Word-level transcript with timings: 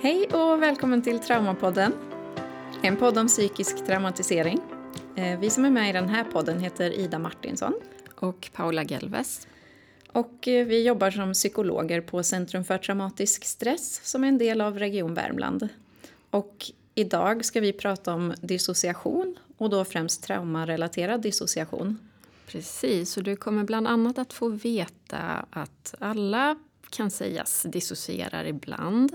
Hej 0.00 0.26
och 0.26 0.62
välkommen 0.62 1.02
till 1.02 1.18
Traumapodden. 1.18 1.92
En 2.82 2.96
podd 2.96 3.18
om 3.18 3.26
psykisk 3.26 3.86
traumatisering. 3.86 4.60
Eh, 5.16 5.38
vi 5.38 5.50
som 5.50 5.64
är 5.64 5.70
med 5.70 5.90
i 5.90 5.92
den 5.92 6.08
här 6.08 6.24
podden 6.24 6.60
heter 6.60 6.90
Ida 6.90 7.18
Martinsson. 7.18 7.72
Och 8.14 8.50
Paula 8.52 8.84
Gelves. 8.84 9.48
Och 10.12 10.48
eh, 10.48 10.66
vi 10.66 10.86
jobbar 10.86 11.10
som 11.10 11.32
psykologer 11.32 12.00
på 12.00 12.22
Centrum 12.22 12.64
för 12.64 12.78
traumatisk 12.78 13.44
stress 13.44 14.00
som 14.04 14.24
är 14.24 14.28
en 14.28 14.38
del 14.38 14.60
av 14.60 14.78
Region 14.78 15.14
Värmland. 15.14 15.68
Och 16.30 16.70
idag 16.94 17.44
ska 17.44 17.60
vi 17.60 17.72
prata 17.72 18.14
om 18.14 18.34
dissociation 18.40 19.38
och 19.56 19.70
då 19.70 19.84
främst 19.84 20.22
traumarelaterad 20.22 21.22
dissociation. 21.22 21.98
Precis, 22.46 23.16
och 23.16 23.22
du 23.22 23.36
kommer 23.36 23.64
bland 23.64 23.88
annat 23.88 24.18
att 24.18 24.32
få 24.32 24.48
veta 24.48 25.46
att 25.50 25.94
alla 25.98 26.56
kan 26.90 27.10
sägas 27.10 27.66
dissocierar 27.68 28.44
ibland. 28.44 29.12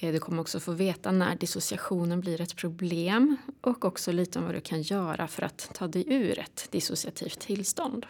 Eh, 0.00 0.12
du 0.12 0.18
kommer 0.18 0.40
också 0.40 0.60
få 0.60 0.72
veta 0.72 1.12
när 1.12 1.36
dissociationen 1.36 2.20
blir 2.20 2.40
ett 2.40 2.56
problem 2.56 3.36
och 3.60 3.84
också 3.84 4.12
lite 4.12 4.38
om 4.38 4.44
vad 4.44 4.54
du 4.54 4.60
kan 4.60 4.82
göra 4.82 5.28
för 5.28 5.42
att 5.42 5.70
ta 5.74 5.88
dig 5.88 6.04
ur 6.08 6.38
ett 6.38 6.68
dissociativt 6.70 7.40
tillstånd. 7.40 8.06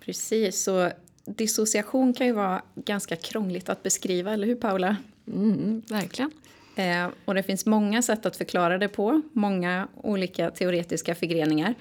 Precis, 0.00 0.62
så 0.62 0.90
dissociation 1.24 2.14
kan 2.14 2.26
ju 2.26 2.32
vara 2.32 2.62
ganska 2.74 3.16
krångligt 3.16 3.68
att 3.68 3.82
beskriva, 3.82 4.32
eller 4.32 4.46
hur 4.46 4.56
Paula? 4.56 4.96
Mm, 5.26 5.82
verkligen. 5.88 6.30
Eh, 6.76 7.08
och 7.24 7.34
det 7.34 7.42
finns 7.42 7.66
många 7.66 8.02
sätt 8.02 8.26
att 8.26 8.36
förklara 8.36 8.78
det 8.78 8.88
på, 8.88 9.22
många 9.32 9.88
olika 9.96 10.50
teoretiska 10.50 11.14
förgreningar. 11.14 11.74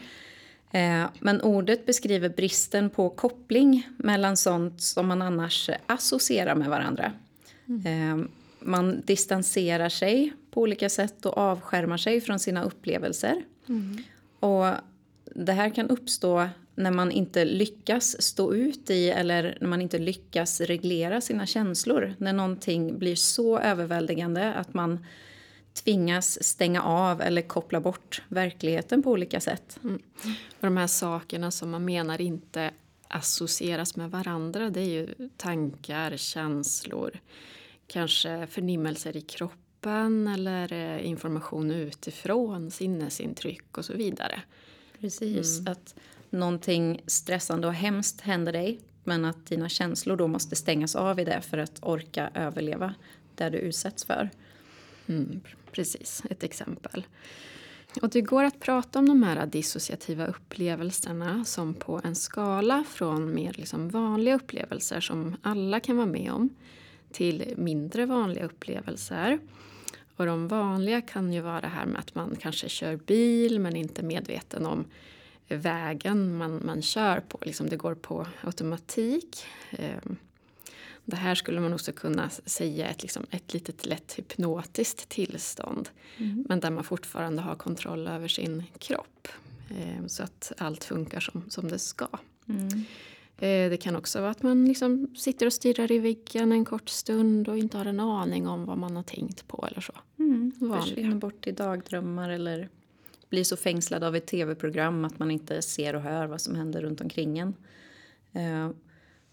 Eh, 0.72 1.06
men 1.20 1.42
ordet 1.42 1.86
beskriver 1.86 2.30
bristen 2.30 2.90
på 2.90 3.10
koppling 3.10 3.88
mellan 3.98 4.38
sånt 4.38 4.82
som 4.82 5.08
man 5.08 5.22
annars 5.22 5.70
associerar 5.86 6.56
med 6.56 6.70
varandra. 6.70 7.12
Mm. 7.68 8.22
Eh, 8.22 8.28
man 8.60 9.02
distanserar 9.06 9.90
sig 9.90 10.34
på 10.52 10.62
olika 10.62 10.90
sätt 10.90 11.26
och 11.26 11.38
avskärmar 11.38 11.98
sig 11.98 12.22
från 12.22 12.40
sina 12.40 12.64
upplevelser. 12.64 13.44
Mm. 13.70 13.98
Och 14.40 14.74
det 15.36 15.54
här 15.54 15.70
kan 15.76 15.90
uppstå 15.90 16.50
när 16.76 16.92
man 16.92 17.12
inte 17.12 17.46
lyckas 17.46 18.22
stå 18.22 18.54
ut 18.54 18.90
i 18.90 19.10
eller 19.10 19.58
när 19.62 19.68
man 19.68 19.82
inte 19.82 19.98
lyckas 19.98 20.62
reglera 20.62 21.22
sina 21.22 21.46
känslor. 21.46 22.14
När 22.18 22.34
någonting 22.34 23.00
blir 23.00 23.16
så 23.16 23.60
överväldigande 23.60 24.54
att 24.54 24.74
man 24.74 25.06
tvingas 25.74 26.44
stänga 26.44 26.84
av 26.84 27.22
eller 27.22 27.42
koppla 27.42 27.80
bort 27.80 28.22
verkligheten 28.28 29.04
på 29.04 29.12
olika 29.12 29.40
sätt. 29.40 29.80
Mm. 29.84 30.02
Och 30.60 30.66
de 30.66 30.78
här 30.78 30.88
sakerna 30.88 31.52
som 31.52 31.70
man 31.70 31.86
menar 31.86 32.22
inte 32.22 32.72
associeras 33.08 33.96
med 33.96 34.12
varandra 34.12 34.70
det 34.70 34.80
är 34.80 34.86
ju 34.86 35.30
tankar, 35.38 36.18
känslor, 36.18 37.20
kanske 37.90 38.48
förnimmelser 38.48 39.18
i 39.18 39.22
kroppen 39.22 40.28
eller 40.28 40.74
eh, 40.74 41.08
information 41.08 41.72
utifrån, 41.72 42.72
sinnesintryck 42.72 43.78
och 43.78 43.86
så 43.86 43.94
vidare. 43.94 44.42
Precis, 45.00 45.60
mm. 45.60 45.72
att 45.72 45.96
någonting 46.30 47.02
stressande 47.08 47.68
och 47.68 47.74
hemskt 47.74 48.22
händer 48.22 48.54
dig 48.54 48.80
men 49.04 49.26
att 49.26 49.46
dina 49.46 49.70
känslor 49.70 50.16
då 50.16 50.28
måste 50.28 50.56
stängas 50.56 50.96
av 50.96 51.20
i 51.20 51.24
det 51.24 51.42
för 51.42 51.58
att 51.58 51.80
orka 51.82 52.32
överleva 52.34 52.94
det 53.36 53.50
du 53.50 53.58
utsätts 53.58 54.06
för. 54.06 54.30
Mm, 55.08 55.42
precis, 55.72 56.24
ett 56.30 56.44
exempel. 56.44 57.06
Och 58.02 58.10
det 58.10 58.22
går 58.22 58.44
att 58.44 58.60
prata 58.60 59.00
om 59.00 59.08
de 59.08 59.24
här 59.24 59.46
dissociativa 59.46 60.28
upplevelserna 60.28 61.46
som 61.46 61.74
på 61.74 62.02
en 62.04 62.16
skala 62.16 62.84
från 62.90 63.34
mer 63.34 63.54
liksom 63.54 63.90
vanliga 63.90 64.36
upplevelser 64.36 65.00
som 65.00 65.36
alla 65.42 65.80
kan 65.80 65.98
vara 65.98 66.08
med 66.08 66.32
om 66.32 66.50
till 67.12 67.54
mindre 67.58 68.06
vanliga 68.06 68.46
upplevelser. 68.46 69.40
Och 70.16 70.26
de 70.26 70.48
vanliga 70.48 71.02
kan 71.02 71.34
ju 71.34 71.42
vara 71.42 71.62
det 71.62 71.68
här 71.68 71.86
med 71.86 72.00
att 72.00 72.16
man 72.16 72.36
kanske 72.40 72.70
kör 72.70 72.96
bil 72.96 73.60
men 73.60 73.76
inte 73.76 74.04
medveten 74.04 74.66
om 74.66 74.86
vägen 75.48 76.38
man, 76.38 76.62
man 76.66 76.82
kör 76.82 77.20
på. 77.20 77.40
Liksom 77.42 77.70
det 77.70 77.78
går 77.78 77.96
på 77.96 78.28
automatik. 78.42 79.46
Ehm, 79.72 80.16
det 81.06 81.16
här 81.16 81.36
skulle 81.36 81.62
man 81.62 81.74
också 81.74 81.92
kunna 81.92 82.30
säga 82.30 82.88
ett, 82.88 83.02
liksom, 83.02 83.26
ett 83.32 83.54
litet 83.54 83.86
lätt 83.86 84.14
hypnotiskt 84.18 85.10
tillstånd. 85.10 85.90
Mm. 86.18 86.46
Men 86.50 86.60
där 86.60 86.72
man 86.72 86.84
fortfarande 86.84 87.42
har 87.42 87.56
kontroll 87.56 88.08
över 88.08 88.28
sin 88.28 88.64
kropp. 88.78 89.28
Ehm, 89.78 90.10
så 90.10 90.24
att 90.24 90.52
allt 90.58 90.84
funkar 90.84 91.20
som, 91.20 91.44
som 91.50 91.68
det 91.68 91.80
ska. 91.80 92.08
Mm. 92.50 92.86
Eh, 93.42 93.70
det 93.70 93.78
kan 93.82 93.96
också 93.96 94.22
vara 94.22 94.32
att 94.32 94.44
man 94.44 94.66
liksom 94.66 95.08
sitter 95.16 95.46
och 95.46 95.54
stirrar 95.54 95.92
i 95.92 96.00
väggen 96.00 96.52
en 96.52 96.66
kort 96.66 96.90
stund 96.90 97.50
och 97.50 97.58
inte 97.58 97.78
har 97.78 97.86
en 97.86 98.00
aning 98.00 98.48
om 98.48 98.66
vad 98.66 98.78
man 98.78 98.96
har 98.96 99.04
tänkt 99.04 99.48
på 99.48 99.68
eller 99.72 99.82
så. 99.82 99.94
Mm, 100.20 100.52
försvinner 100.82 101.16
bort 101.16 101.48
i 101.48 101.52
dagdrömmar 101.52 102.30
eller 102.30 102.70
blir 103.30 103.44
så 103.44 103.58
fängslad 103.58 104.04
av 104.04 104.16
ett 104.16 104.28
tv-program 104.28 105.06
att 105.06 105.20
man 105.20 105.32
inte 105.32 105.62
ser 105.62 105.96
och 105.96 106.02
hör 106.02 106.28
vad 106.28 106.42
som 106.42 106.56
händer 106.56 106.82
runt 106.82 107.02
omkring 107.02 107.40
en. 107.40 107.54
Eh, 108.34 108.70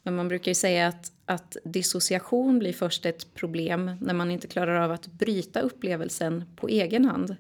men 0.03 0.17
man 0.17 0.29
brukar 0.29 0.51
ju 0.51 0.55
säga 0.55 0.87
att, 0.87 1.13
att 1.25 1.57
dissociation 1.65 2.59
blir 2.59 2.73
först 2.73 3.07
ett 3.07 3.35
problem 3.35 3.91
när 4.01 4.15
man 4.15 4.31
inte 4.31 4.47
klarar 4.47 4.81
av 4.81 4.93
att 4.93 5.07
bryta 5.07 5.61
upplevelsen 5.61 6.45
på 6.57 6.69
egen 6.69 7.05
hand. 7.05 7.37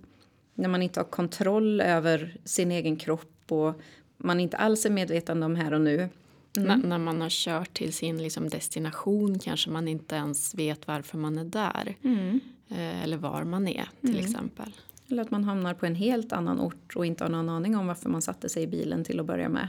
När 0.55 0.69
man 0.69 0.82
inte 0.82 1.00
har 1.00 1.05
kontroll 1.05 1.81
över 1.81 2.37
sin 2.44 2.72
egen 2.72 2.97
kropp 2.97 3.53
och 3.53 3.75
man 4.16 4.41
inte 4.41 4.56
alls 4.56 4.87
är 4.87 4.91
medveten 4.91 5.43
om 5.43 5.56
här 5.56 5.75
och 5.75 5.81
nu. 5.81 6.09
Mm. 6.56 6.81
När 6.81 6.99
man 6.99 7.21
har 7.21 7.31
kört 7.31 7.75
till 7.75 7.93
sin 7.93 8.22
liksom, 8.22 8.49
destination 8.49 9.39
kanske 9.39 9.71
man 9.71 9.89
inte 9.89 10.15
ens 10.15 10.55
vet 10.55 10.87
varför 10.87 11.19
man 11.19 11.39
är 11.39 11.44
där. 11.44 11.97
Mm. 12.03 12.41
Eh, 12.69 13.03
eller 13.03 13.17
var 13.17 13.44
man 13.44 13.69
är 13.69 13.89
till 14.00 14.11
mm. 14.11 14.25
exempel. 14.25 14.72
Eller 15.09 15.22
att 15.22 15.31
man 15.31 15.44
hamnar 15.44 15.75
på 15.75 15.87
en 15.87 15.94
helt 15.94 16.33
annan 16.33 16.61
ort 16.61 16.97
och 16.97 17.06
inte 17.06 17.25
har 17.25 17.28
någon 17.28 17.49
aning 17.49 17.77
om 17.77 17.87
varför 17.87 18.09
man 18.09 18.22
satte 18.22 18.49
sig 18.49 18.62
i 18.62 18.67
bilen 18.67 19.05
till 19.05 19.21
att 19.21 19.27
börja 19.27 19.49
med. 19.49 19.69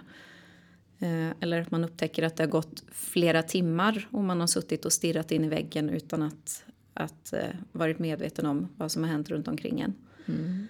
Eh, 1.00 1.34
eller 1.40 1.62
att 1.62 1.72
man 1.72 1.84
upptäcker 1.84 2.24
att 2.24 2.36
det 2.36 2.44
har 2.44 2.50
gått 2.50 2.84
flera 2.92 3.44
timmar 3.44 4.08
och 4.12 4.24
man 4.24 4.40
har 4.40 4.48
suttit 4.48 4.86
och 4.86 4.94
stirrat 4.94 5.32
in 5.32 5.44
i 5.44 5.50
väggen 5.50 5.90
utan 5.90 6.24
att, 6.24 6.64
att 6.94 7.34
eh, 7.34 7.40
varit 7.72 8.00
medveten 8.00 8.46
om 8.46 8.68
vad 8.78 8.92
som 8.92 9.04
har 9.04 9.10
hänt 9.10 9.30
runt 9.30 9.48
omkring 9.48 9.80
en. 9.80 9.94
Mm. 10.26 10.68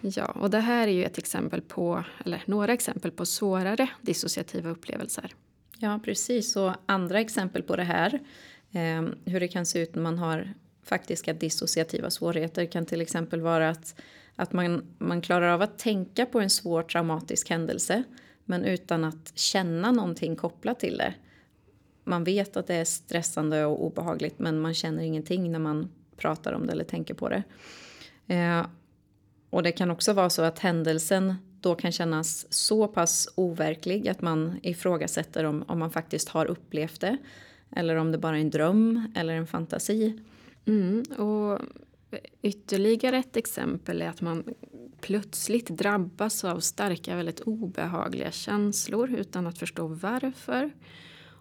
Ja, 0.00 0.24
och 0.26 0.50
det 0.50 0.60
här 0.60 0.88
är 0.88 0.92
ju 0.92 1.04
ett 1.04 1.18
exempel 1.18 1.60
på, 1.60 2.04
eller 2.24 2.42
några 2.46 2.72
exempel 2.72 3.10
på 3.10 3.26
svårare 3.26 3.88
dissociativa 4.00 4.70
upplevelser. 4.70 5.34
Ja, 5.78 6.00
precis. 6.04 6.56
Och 6.56 6.72
andra 6.86 7.20
exempel 7.20 7.62
på 7.62 7.76
det 7.76 7.84
här, 7.84 8.20
eh, 8.72 9.02
hur 9.24 9.40
det 9.40 9.48
kan 9.48 9.66
se 9.66 9.82
ut 9.82 9.94
när 9.94 10.02
man 10.02 10.18
har 10.18 10.54
faktiska 10.82 11.32
dissociativa 11.32 12.10
svårigheter 12.10 12.66
kan 12.66 12.86
till 12.86 13.00
exempel 13.00 13.40
vara 13.40 13.70
att, 13.70 13.94
att 14.36 14.52
man, 14.52 14.96
man 14.98 15.20
klarar 15.20 15.48
av 15.48 15.62
att 15.62 15.78
tänka 15.78 16.26
på 16.26 16.40
en 16.40 16.50
svår 16.50 16.82
traumatisk 16.82 17.50
händelse 17.50 18.02
men 18.44 18.64
utan 18.64 19.04
att 19.04 19.32
känna 19.34 19.92
någonting 19.92 20.36
kopplat 20.36 20.80
till 20.80 20.98
det. 20.98 21.14
Man 22.04 22.24
vet 22.24 22.56
att 22.56 22.66
det 22.66 22.74
är 22.74 22.84
stressande 22.84 23.64
och 23.64 23.86
obehagligt 23.86 24.38
men 24.38 24.60
man 24.60 24.74
känner 24.74 25.02
ingenting 25.02 25.52
när 25.52 25.58
man 25.58 25.90
pratar 26.16 26.52
om 26.52 26.66
det 26.66 26.72
eller 26.72 26.84
tänker 26.84 27.14
på 27.14 27.28
det. 27.28 27.42
Eh, 28.34 28.66
och 29.50 29.62
det 29.62 29.72
kan 29.72 29.90
också 29.90 30.12
vara 30.12 30.30
så 30.30 30.42
att 30.42 30.58
händelsen 30.58 31.34
då 31.60 31.74
kan 31.74 31.92
kännas 31.92 32.46
så 32.52 32.88
pass 32.88 33.28
overklig 33.34 34.08
att 34.08 34.22
man 34.22 34.60
ifrågasätter 34.62 35.44
om, 35.44 35.64
om 35.68 35.78
man 35.78 35.90
faktiskt 35.90 36.28
har 36.28 36.46
upplevt 36.46 37.00
det. 37.00 37.16
Eller 37.70 37.96
om 37.96 38.12
det 38.12 38.18
bara 38.18 38.36
är 38.36 38.40
en 38.40 38.50
dröm 38.50 39.12
eller 39.14 39.34
en 39.34 39.46
fantasi. 39.46 40.20
Mm, 40.66 41.02
och 41.02 41.60
ytterligare 42.42 43.16
ett 43.16 43.36
exempel 43.36 44.02
är 44.02 44.08
att 44.08 44.20
man 44.20 44.44
plötsligt 45.00 45.68
drabbas 45.68 46.44
av 46.44 46.60
starka, 46.60 47.16
väldigt 47.16 47.40
obehagliga 47.40 48.30
känslor 48.30 49.14
utan 49.14 49.46
att 49.46 49.58
förstå 49.58 49.86
varför. 49.86 50.70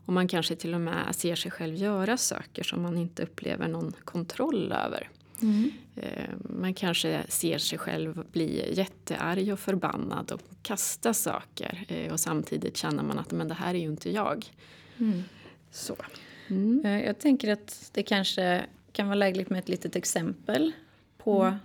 Och 0.06 0.13
man 0.13 0.28
kanske 0.28 0.56
till 0.56 0.74
och 0.74 0.81
med 0.81 1.16
ser 1.16 1.36
sig 1.36 1.51
själv 1.51 1.75
göra 1.75 2.18
saker 2.18 2.63
som 2.63 2.81
man 2.81 2.98
inte 2.98 3.24
upplever 3.24 3.68
någon 3.68 3.94
kontroll 4.04 4.72
över. 4.72 5.10
Mm. 5.42 5.72
Man 6.40 6.74
kanske 6.74 7.24
ser 7.30 7.58
sig 7.58 7.78
själv 7.78 8.24
bli 8.32 8.74
jättearg 8.74 9.54
och 9.54 9.60
förbannad 9.60 10.32
och 10.32 10.42
kasta 10.62 11.14
saker. 11.14 11.86
Eh, 11.88 12.14
och 12.14 12.20
samtidigt 12.20 12.78
känner 12.78 13.04
man 13.04 13.20
att 13.20 13.32
men 13.32 13.48
det 13.48 13.54
här 13.54 13.74
är 13.74 13.80
ju 13.80 13.86
inte 13.86 14.12
jag. 14.12 14.46
Mm. 14.98 15.24
Så. 15.72 15.96
Mm. 16.48 16.86
Eh, 16.86 17.06
jag 17.06 17.20
tänker 17.20 17.52
att 17.52 17.90
det 17.94 18.04
kanske 18.04 18.66
kan 18.92 19.08
vara 19.08 19.16
lägligt 19.16 19.50
med 19.50 19.60
ett 19.60 19.70
litet 19.70 19.96
exempel 19.96 20.72
på 21.18 21.44
mm. 21.44 21.58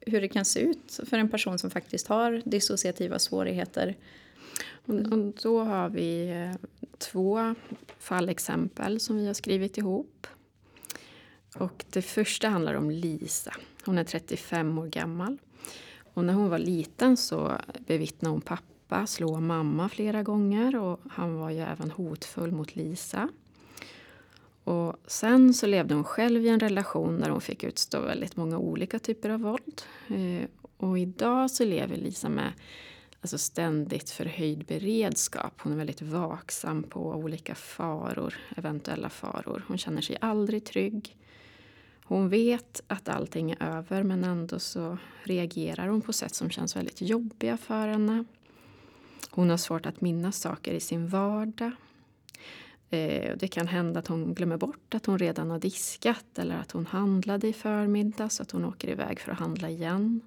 hur 0.00 0.20
det 0.20 0.28
kan 0.28 0.44
se 0.44 0.60
ut 0.60 1.00
för 1.06 1.18
en 1.18 1.28
person 1.28 1.58
som 1.58 1.70
faktiskt 1.70 2.06
har 2.06 2.42
dissociativa 2.44 3.18
svårigheter. 3.18 3.96
Och 4.86 4.94
då 5.42 5.64
har 5.64 5.88
vi 5.88 6.32
två 6.98 7.54
fallexempel 7.98 9.00
som 9.00 9.16
vi 9.16 9.26
har 9.26 9.34
skrivit 9.34 9.78
ihop. 9.78 10.26
Och 11.54 11.84
det 11.90 12.02
första 12.02 12.48
handlar 12.48 12.74
om 12.74 12.90
Lisa. 12.90 13.54
Hon 13.84 13.98
är 13.98 14.04
35 14.04 14.78
år 14.78 14.86
gammal. 14.86 15.38
Och 16.14 16.24
när 16.24 16.32
hon 16.32 16.48
var 16.48 16.58
liten 16.58 17.16
så 17.16 17.56
bevittnade 17.86 18.32
hon 18.32 18.40
pappa 18.40 19.06
slå 19.06 19.40
mamma 19.40 19.88
flera 19.88 20.22
gånger 20.22 20.76
och 20.76 21.00
han 21.10 21.34
var 21.34 21.50
ju 21.50 21.60
även 21.60 21.90
hotfull 21.90 22.52
mot 22.52 22.76
Lisa. 22.76 23.28
Och 24.64 24.96
sen 25.06 25.54
så 25.54 25.66
levde 25.66 25.94
hon 25.94 26.04
själv 26.04 26.44
i 26.44 26.48
en 26.48 26.60
relation 26.60 27.20
där 27.20 27.30
hon 27.30 27.40
fick 27.40 27.64
utstå 27.64 28.00
väldigt 28.00 28.36
många 28.36 28.58
olika 28.58 28.98
typer 28.98 29.30
av 29.30 29.40
våld. 29.40 29.82
Eh, 30.08 30.48
och 30.76 30.98
idag 30.98 31.50
så 31.50 31.64
lever 31.64 31.96
Lisa 31.96 32.28
med 32.28 32.52
alltså 33.20 33.38
ständigt 33.38 34.10
förhöjd 34.10 34.64
beredskap. 34.64 35.52
Hon 35.60 35.72
är 35.72 35.76
väldigt 35.76 36.02
vaksam 36.02 36.82
på 36.82 37.00
olika 37.00 37.54
faror, 37.54 38.34
eventuella 38.56 39.10
faror. 39.10 39.64
Hon 39.68 39.78
känner 39.78 40.02
sig 40.02 40.18
aldrig 40.20 40.64
trygg. 40.64 41.16
Hon 42.04 42.28
vet 42.28 42.82
att 42.86 43.08
allting 43.08 43.50
är 43.50 43.76
över 43.76 44.02
men 44.02 44.24
ändå 44.24 44.58
så 44.58 44.98
reagerar 45.22 45.88
hon 45.88 46.00
på 46.00 46.12
sätt 46.12 46.34
som 46.34 46.50
känns 46.50 46.76
väldigt 46.76 47.00
jobbiga 47.00 47.56
för 47.56 47.88
henne. 47.88 48.24
Hon 49.30 49.50
har 49.50 49.56
svårt 49.56 49.86
att 49.86 50.00
minnas 50.00 50.40
saker 50.40 50.72
i 50.72 50.80
sin 50.80 51.08
vardag. 51.08 51.72
Eh, 52.90 53.36
det 53.36 53.48
kan 53.48 53.68
hända 53.68 54.00
att 54.00 54.06
hon 54.06 54.34
glömmer 54.34 54.56
bort 54.56 54.94
att 54.94 55.06
hon 55.06 55.18
redan 55.18 55.50
har 55.50 55.58
diskat 55.58 56.38
eller 56.38 56.56
att 56.56 56.72
hon 56.72 56.86
handlade 56.86 57.48
i 57.48 57.52
förmiddag 57.52 58.28
så 58.28 58.42
att 58.42 58.50
hon 58.50 58.64
åker 58.64 58.88
iväg 58.88 59.20
för 59.20 59.32
att 59.32 59.38
handla 59.38 59.70
igen. 59.70 60.20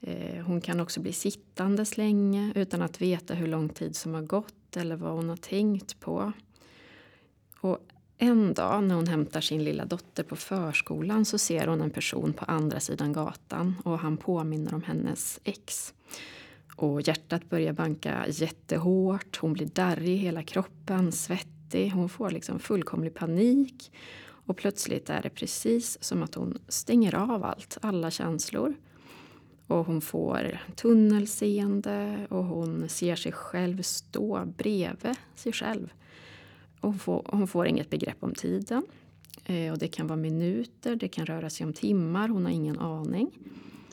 Eh, 0.00 0.44
hon 0.44 0.60
kan 0.60 0.80
också 0.80 1.00
bli 1.00 1.12
sittandes 1.12 1.96
länge 1.96 2.52
utan 2.54 2.82
att 2.82 3.02
veta 3.02 3.34
hur 3.34 3.46
lång 3.46 3.68
tid 3.68 3.96
som 3.96 4.14
har 4.14 4.22
gått 4.22 4.76
eller 4.76 4.96
vad 4.96 5.12
hon 5.12 5.28
har 5.28 5.36
tänkt 5.36 6.00
på. 6.00 6.32
Och 7.60 7.78
en 8.18 8.54
dag 8.54 8.84
när 8.84 8.94
hon 8.94 9.06
hämtar 9.06 9.40
sin 9.40 9.64
lilla 9.64 9.84
dotter 9.84 10.22
på 10.22 10.36
förskolan 10.36 11.24
så 11.24 11.38
ser 11.38 11.66
hon 11.66 11.80
en 11.80 11.90
person 11.90 12.32
på 12.32 12.44
andra 12.44 12.80
sidan 12.80 13.12
gatan 13.12 13.74
och 13.84 13.98
han 13.98 14.16
påminner 14.16 14.74
om 14.74 14.82
hennes 14.82 15.40
ex. 15.44 15.94
Och 16.76 17.00
hjärtat 17.00 17.50
börjar 17.50 17.72
banka 17.72 18.26
jättehårt, 18.28 19.38
hon 19.40 19.52
blir 19.52 19.66
darrig 19.66 20.08
i 20.08 20.16
hela 20.16 20.42
kroppen, 20.42 21.12
svettig, 21.12 21.90
hon 21.90 22.08
får 22.08 22.30
liksom 22.30 22.58
fullkomlig 22.58 23.14
panik. 23.14 23.92
Och 24.46 24.56
plötsligt 24.56 25.10
är 25.10 25.22
det 25.22 25.30
precis 25.30 25.98
som 26.00 26.22
att 26.22 26.34
hon 26.34 26.58
stänger 26.68 27.14
av 27.14 27.44
allt, 27.44 27.78
alla 27.82 28.10
känslor. 28.10 28.74
Och 29.66 29.86
hon 29.86 30.00
får 30.00 30.58
tunnelseende 30.76 32.26
och 32.30 32.44
hon 32.44 32.88
ser 32.88 33.16
sig 33.16 33.32
själv 33.32 33.82
stå 33.82 34.44
bredvid 34.44 35.14
sig 35.34 35.52
själv. 35.52 35.92
Hon 36.86 36.98
får, 36.98 37.22
hon 37.28 37.48
får 37.48 37.66
inget 37.66 37.90
begrepp 37.90 38.16
om 38.20 38.34
tiden. 38.34 38.82
Eh, 39.44 39.72
och 39.72 39.78
det 39.78 39.88
kan 39.88 40.06
vara 40.06 40.16
minuter, 40.16 40.96
det 40.96 41.08
kan 41.08 41.26
röra 41.26 41.50
sig 41.50 41.66
om 41.66 41.72
timmar, 41.72 42.28
hon 42.28 42.44
har 42.44 42.52
ingen 42.52 42.78
aning. 42.78 43.30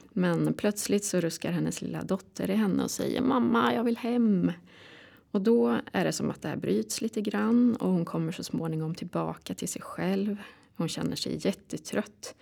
Men 0.10 0.54
plötsligt 0.54 1.06
så 1.06 1.20
ruskar 1.20 1.52
hennes 1.52 1.82
lilla 1.82 2.04
dotter 2.04 2.50
i 2.50 2.56
henne 2.56 2.84
och 2.84 2.92
säger 2.92 3.22
mamma, 3.22 3.74
jag 3.74 3.84
vill 3.84 3.98
hem. 3.98 4.52
Och 5.32 5.42
då 5.42 5.80
är 5.92 6.06
det 6.06 6.12
som 6.12 6.30
att 6.30 6.42
det 6.42 6.48
här 6.48 6.56
bryts 6.56 7.02
lite 7.02 7.22
grann 7.22 7.76
och 7.76 7.92
hon 7.92 8.06
kommer 8.06 8.32
så 8.32 8.44
småningom 8.44 8.96
tillbaka 8.96 9.54
till 9.54 9.68
sig 9.68 9.82
själv. 9.82 10.38
Hon 10.76 10.90
känner 10.90 11.16
sig 11.16 11.40
jättetrött. 11.48 12.36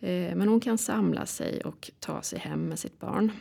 Eh, 0.00 0.36
men 0.36 0.48
hon 0.48 0.60
kan 0.60 0.78
samla 0.78 1.26
sig 1.26 1.60
och 1.60 1.90
ta 1.98 2.22
sig 2.22 2.38
hem 2.38 2.68
med 2.68 2.78
sitt 2.78 3.00
barn. 3.00 3.32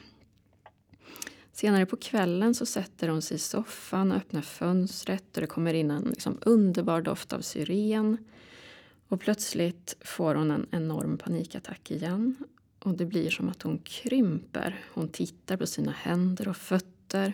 Senare 1.60 1.86
på 1.86 1.98
kvällen 1.98 2.56
så 2.56 2.66
sätter 2.66 3.08
hon 3.08 3.22
sig 3.22 3.36
i 3.36 3.40
soffan 3.40 4.12
och 4.12 4.18
öppnar 4.18 4.42
fönstret 4.42 5.36
och 5.36 5.42
det 5.42 5.48
kommer 5.48 5.74
in 5.74 5.92
en 5.92 6.04
liksom 6.04 6.38
underbar 6.42 7.02
doft 7.02 7.34
av 7.34 7.42
syren. 7.42 8.18
Och 9.08 9.22
plötsligt 9.22 9.98
får 10.02 10.36
hon 10.36 10.52
en 10.52 10.68
enorm 10.72 11.18
panikattack 11.18 11.92
igen. 11.92 12.36
Och 12.80 12.98
det 12.98 13.06
blir 13.06 13.30
som 13.30 13.50
att 13.50 13.62
hon 13.62 13.78
krymper. 13.78 14.80
Hon 14.94 15.10
tittar 15.10 15.58
på 15.58 15.66
sina 15.66 15.92
händer 15.92 16.48
och 16.48 16.58
fötter. 16.58 17.34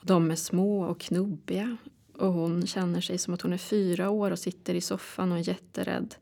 Och 0.00 0.06
de 0.06 0.30
är 0.30 0.36
små 0.36 0.84
och 0.84 1.00
knubbiga. 1.00 1.76
Och 2.16 2.32
hon 2.32 2.66
känner 2.66 3.00
sig 3.00 3.18
som 3.18 3.34
att 3.34 3.42
hon 3.42 3.52
är 3.52 3.58
fyra 3.58 4.10
år 4.10 4.30
och 4.30 4.38
sitter 4.38 4.74
i 4.74 4.80
soffan 4.80 5.32
och 5.32 5.38
är 5.38 5.48
jätterädd. 5.48 6.14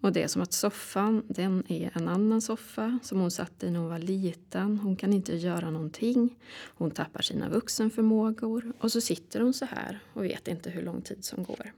Och 0.00 0.12
det 0.12 0.22
är 0.22 0.28
som 0.28 0.42
att 0.42 0.52
soffan, 0.52 1.22
den 1.28 1.64
är 1.68 1.90
en 1.94 2.08
annan 2.08 2.40
soffa 2.40 2.98
som 3.02 3.20
hon 3.20 3.30
satt 3.30 3.62
i 3.62 3.70
när 3.70 3.78
hon 3.80 3.88
var 3.88 3.98
liten. 3.98 4.78
Hon 4.78 4.96
kan 4.96 5.12
inte 5.12 5.36
göra 5.36 5.70
någonting. 5.70 6.36
Hon 6.74 6.90
tappar 6.90 7.22
sina 7.22 7.48
vuxenförmågor. 7.48 8.72
Och 8.80 8.92
så 8.92 9.00
sitter 9.00 9.40
hon 9.40 9.54
så 9.54 9.64
här 9.64 9.98
och 10.12 10.24
vet 10.24 10.48
inte 10.48 10.70
hur 10.70 10.82
lång 10.82 11.02
tid 11.02 11.24
som 11.24 11.44
går. 11.44 11.72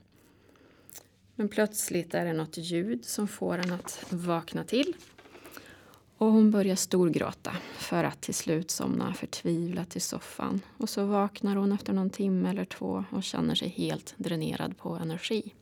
Men 1.35 1.49
plötsligt 1.49 2.13
är 2.13 2.25
det 2.25 2.33
något 2.33 2.57
ljud 2.57 3.05
som 3.05 3.27
får 3.27 3.57
henne 3.57 3.75
att 3.75 4.05
vakna 4.09 4.63
till. 4.63 4.95
Och 6.17 6.31
hon 6.31 6.51
börjar 6.51 6.75
storgråta 6.75 7.57
för 7.77 8.03
att 8.03 8.21
till 8.21 8.33
slut 8.33 8.71
somna 8.71 9.13
förtvivlat 9.13 9.95
i 9.95 9.99
soffan. 9.99 10.61
Och 10.77 10.89
så 10.89 11.05
vaknar 11.05 11.55
hon 11.55 11.71
efter 11.71 11.93
någon 11.93 12.09
timme 12.09 12.49
eller 12.49 12.65
två 12.65 13.05
och 13.11 13.23
känner 13.23 13.55
sig 13.55 13.67
helt 13.67 14.13
dränerad 14.17 14.77
på 14.77 14.95
energi. 14.95 15.53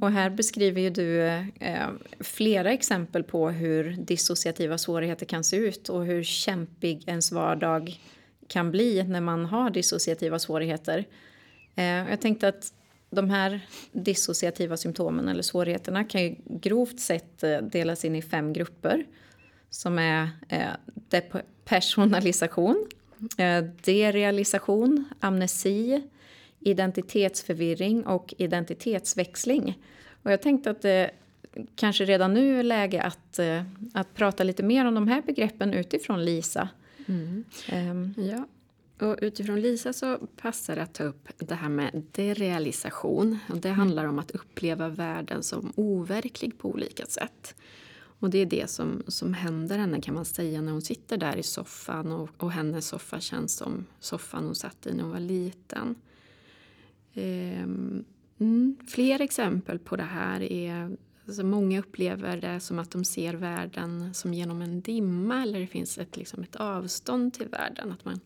Och 0.00 0.10
här 0.10 0.30
beskriver 0.30 0.80
ju 0.80 0.90
du 0.90 1.22
eh, 1.60 1.88
flera 2.20 2.72
exempel 2.72 3.24
på 3.24 3.50
hur 3.50 3.96
dissociativa 3.98 4.78
svårigheter 4.78 5.26
kan 5.26 5.44
se 5.44 5.56
ut 5.56 5.88
och 5.88 6.04
hur 6.04 6.22
kämpig 6.22 7.02
ens 7.06 7.32
vardag 7.32 8.00
kan 8.48 8.70
bli 8.70 9.02
när 9.02 9.20
man 9.20 9.44
har 9.44 9.70
dissociativa 9.70 10.38
svårigheter. 10.38 11.04
Eh, 11.74 11.84
jag 11.84 12.20
tänkte 12.20 12.48
att 12.48 12.72
de 13.10 13.30
här 13.30 13.60
dissociativa 13.92 14.76
symptomen 14.76 15.28
eller 15.28 15.42
svårigheterna 15.42 16.04
kan 16.04 16.22
ju 16.22 16.36
grovt 16.44 17.00
sett 17.00 17.42
eh, 17.42 17.58
delas 17.58 18.04
in 18.04 18.16
i 18.16 18.22
fem 18.22 18.52
grupper 18.52 19.04
som 19.70 19.98
är 19.98 20.28
eh, 20.48 20.68
depersonalisation, 21.08 22.86
eh, 23.38 23.64
derealisation, 23.84 25.04
amnesi, 25.20 26.02
identitetsförvirring 26.64 28.06
och 28.06 28.34
identitetsväxling. 28.38 29.78
Och 30.22 30.32
jag 30.32 30.42
tänkte 30.42 30.70
att 30.70 30.82
det 30.82 31.10
kanske 31.76 32.04
redan 32.04 32.34
nu 32.34 32.58
är 32.58 32.62
läge 32.62 33.02
att, 33.02 33.38
eh, 33.38 33.62
att 33.94 34.14
prata 34.14 34.44
lite 34.44 34.62
mer 34.62 34.84
om 34.84 34.94
de 34.94 35.08
här 35.08 35.22
begreppen 35.22 35.74
utifrån 35.74 36.24
Lisa. 36.24 36.68
Mm. 37.06 37.44
Um. 37.72 38.14
Ja. 38.16 38.46
Och 39.06 39.18
utifrån 39.22 39.60
Lisa 39.60 39.92
så 39.92 40.18
passar 40.36 40.76
det 40.76 40.82
att 40.82 40.94
ta 40.94 41.04
upp 41.04 41.28
det 41.38 41.54
här 41.54 41.68
med 41.68 42.02
derealisation. 42.12 43.38
Och 43.48 43.56
det 43.56 43.68
mm. 43.68 43.78
handlar 43.78 44.04
om 44.04 44.18
att 44.18 44.30
uppleva 44.30 44.88
världen 44.88 45.42
som 45.42 45.72
overklig 45.76 46.58
på 46.58 46.68
olika 46.68 47.06
sätt. 47.06 47.54
Och 48.18 48.30
det 48.30 48.38
är 48.38 48.46
det 48.46 48.70
som, 48.70 49.02
som 49.08 49.34
händer 49.34 49.78
henne 49.78 50.00
kan 50.00 50.14
man 50.14 50.24
säga 50.24 50.60
när 50.60 50.72
hon 50.72 50.82
sitter 50.82 51.16
där 51.16 51.36
i 51.36 51.42
soffan 51.42 52.12
och, 52.12 52.28
och 52.36 52.52
hennes 52.52 52.86
soffa 52.86 53.20
känns 53.20 53.56
som 53.56 53.86
soffan 54.00 54.44
hon 54.44 54.54
satt 54.54 54.86
i 54.86 54.92
när 54.92 55.02
hon 55.02 55.12
var 55.12 55.20
liten. 55.20 55.94
Ehm, 57.14 58.04
mm, 58.38 58.76
fler 58.86 59.20
exempel 59.20 59.78
på 59.78 59.96
det 59.96 60.02
här 60.02 60.42
är 60.42 60.96
Alltså 61.26 61.44
många 61.44 61.78
upplever 61.78 62.36
det 62.36 62.60
som 62.60 62.78
att 62.78 62.90
de 62.90 63.04
ser 63.04 63.34
världen 63.34 64.14
som 64.14 64.34
genom 64.34 64.62
en 64.62 64.80
dimma 64.80 65.42
eller 65.42 65.60
det 65.60 65.66
finns 65.66 65.98
ett, 65.98 66.16
liksom 66.16 66.42
ett 66.42 66.56
avstånd 66.56 67.34
till 67.34 67.48
världen. 67.48 67.92
Att 67.92 68.04
man 68.04 68.20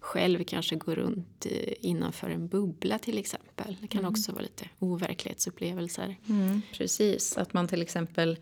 själv 0.00 0.44
kanske 0.44 0.76
går 0.76 0.94
runt 0.94 1.46
innanför 1.80 2.30
en 2.30 2.48
bubbla 2.48 2.98
till 2.98 3.18
exempel. 3.18 3.76
Det 3.80 3.86
kan 3.86 4.00
mm. 4.00 4.12
också 4.12 4.32
vara 4.32 4.42
lite 4.42 4.68
overklighetsupplevelser. 4.78 6.16
Mm, 6.28 6.62
precis, 6.72 7.38
att 7.38 7.52
man 7.52 7.68
till 7.68 7.82
exempel 7.82 8.38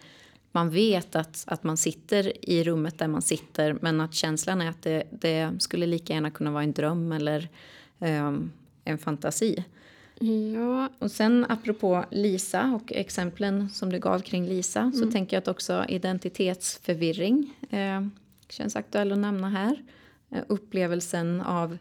man 0.53 0.71
vet 0.71 1.17
att, 1.17 1.45
att 1.47 1.65
man 1.65 1.77
sitter 1.77 2.51
i 2.51 2.65
rummet 2.65 2.99
där 2.99 3.09
man 3.09 3.23
sitter 3.23 3.79
men 3.81 4.01
att 4.01 4.15
känslan 4.15 4.61
är 4.61 4.71
att 4.71 4.83
det, 4.83 5.05
det 5.11 5.53
skulle 5.59 5.87
lika 5.87 6.13
gärna 6.13 6.31
kunna 6.31 6.51
vara 6.51 6.63
en 6.63 6.73
dröm 6.73 7.13
eller 7.13 7.49
um, 7.99 8.53
en 8.85 8.99
fantasi. 8.99 9.65
Ja. 10.21 10.89
Och 10.99 11.11
sen 11.11 11.47
apropå 11.49 12.05
Lisa 12.11 12.73
och 12.75 12.93
exemplen 12.93 13.71
som 13.71 13.93
du 13.93 13.99
gav 13.99 14.21
kring 14.21 14.47
Lisa 14.47 14.81
mm. 14.81 14.93
så 14.93 15.11
tänker 15.11 15.37
jag 15.37 15.43
att 15.43 15.49
också 15.49 15.85
identitetsförvirring 15.89 17.55
eh, 17.71 18.07
känns 18.49 18.77
aktuell 18.77 19.13
att 19.13 19.19
nämna 19.19 19.49
här. 19.49 19.83
Eh, 20.31 20.43
upplevelsen 20.47 21.41
av 21.41 21.79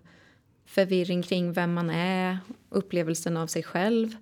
förvirring 0.65 1.23
kring 1.23 1.53
vem 1.53 1.73
man 1.73 1.89
är, 1.89 2.37
upplevelsen 2.69 3.37
av 3.37 3.47
sig 3.47 3.63
själv. 3.63 4.15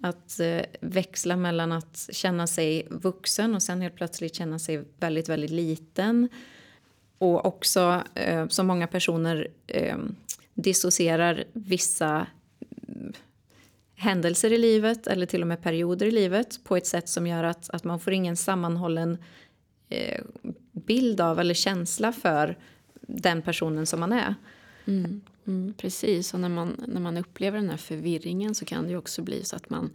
Att 0.00 0.40
eh, 0.40 0.62
växla 0.80 1.36
mellan 1.36 1.72
att 1.72 2.08
känna 2.12 2.46
sig 2.46 2.86
vuxen 2.90 3.54
och 3.54 3.62
sen 3.62 3.80
helt 3.80 3.96
plötsligt 3.96 4.34
känna 4.34 4.58
sig 4.58 4.84
väldigt, 4.96 5.28
väldigt 5.28 5.50
liten. 5.50 6.28
Och 7.18 7.46
också, 7.46 8.02
eh, 8.14 8.48
som 8.48 8.66
många 8.66 8.86
personer 8.86 9.48
eh, 9.66 9.96
dissocierar 10.54 11.44
vissa 11.52 12.26
händelser 14.02 14.52
i 14.52 14.58
livet 14.58 15.06
eller 15.06 15.26
till 15.26 15.40
och 15.42 15.46
med 15.46 15.62
perioder 15.62 16.06
i 16.06 16.10
livet 16.10 16.64
på 16.64 16.76
ett 16.76 16.86
sätt 16.86 17.08
som 17.08 17.26
gör 17.26 17.44
att, 17.44 17.70
att 17.70 17.84
man 17.84 18.00
får 18.00 18.12
ingen 18.12 18.36
sammanhållen 18.36 19.18
eh, 19.88 20.20
bild 20.72 21.20
av 21.20 21.40
eller 21.40 21.54
känsla 21.54 22.12
för 22.12 22.58
den 23.00 23.42
personen 23.42 23.86
som 23.86 24.00
man 24.00 24.12
är. 24.12 24.34
Mm, 24.84 25.20
mm, 25.46 25.74
precis, 25.76 26.34
och 26.34 26.40
när 26.40 26.48
man, 26.48 26.84
när 26.88 27.00
man 27.00 27.16
upplever 27.16 27.58
den 27.58 27.70
här 27.70 27.76
förvirringen 27.76 28.54
så 28.54 28.64
kan 28.64 28.88
det 28.88 28.96
också 28.96 29.22
bli 29.22 29.44
så 29.44 29.56
att 29.56 29.70
man 29.70 29.90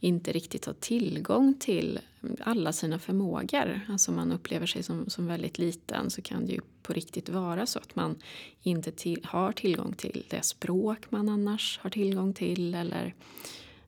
inte 0.00 0.32
riktigt 0.32 0.66
har 0.66 0.74
tillgång 0.74 1.54
till 1.60 1.98
alla 2.40 2.72
sina 2.72 2.98
förmågor. 2.98 3.80
Alltså 3.88 4.12
man 4.12 4.32
upplever 4.32 4.66
sig 4.66 4.82
som, 4.82 5.10
som 5.10 5.26
väldigt 5.26 5.58
liten 5.58 6.10
så 6.10 6.22
kan 6.22 6.46
det 6.46 6.52
ju 6.52 6.60
på 6.82 6.92
riktigt 6.92 7.28
vara 7.28 7.66
så 7.66 7.78
att 7.78 7.96
man 7.96 8.16
inte 8.62 8.92
till, 8.92 9.20
har 9.24 9.52
tillgång 9.52 9.92
till 9.92 10.24
det 10.28 10.44
språk 10.44 11.10
man 11.10 11.28
annars 11.28 11.78
har 11.82 11.90
tillgång 11.90 12.34
till 12.34 12.74
eller 12.74 13.14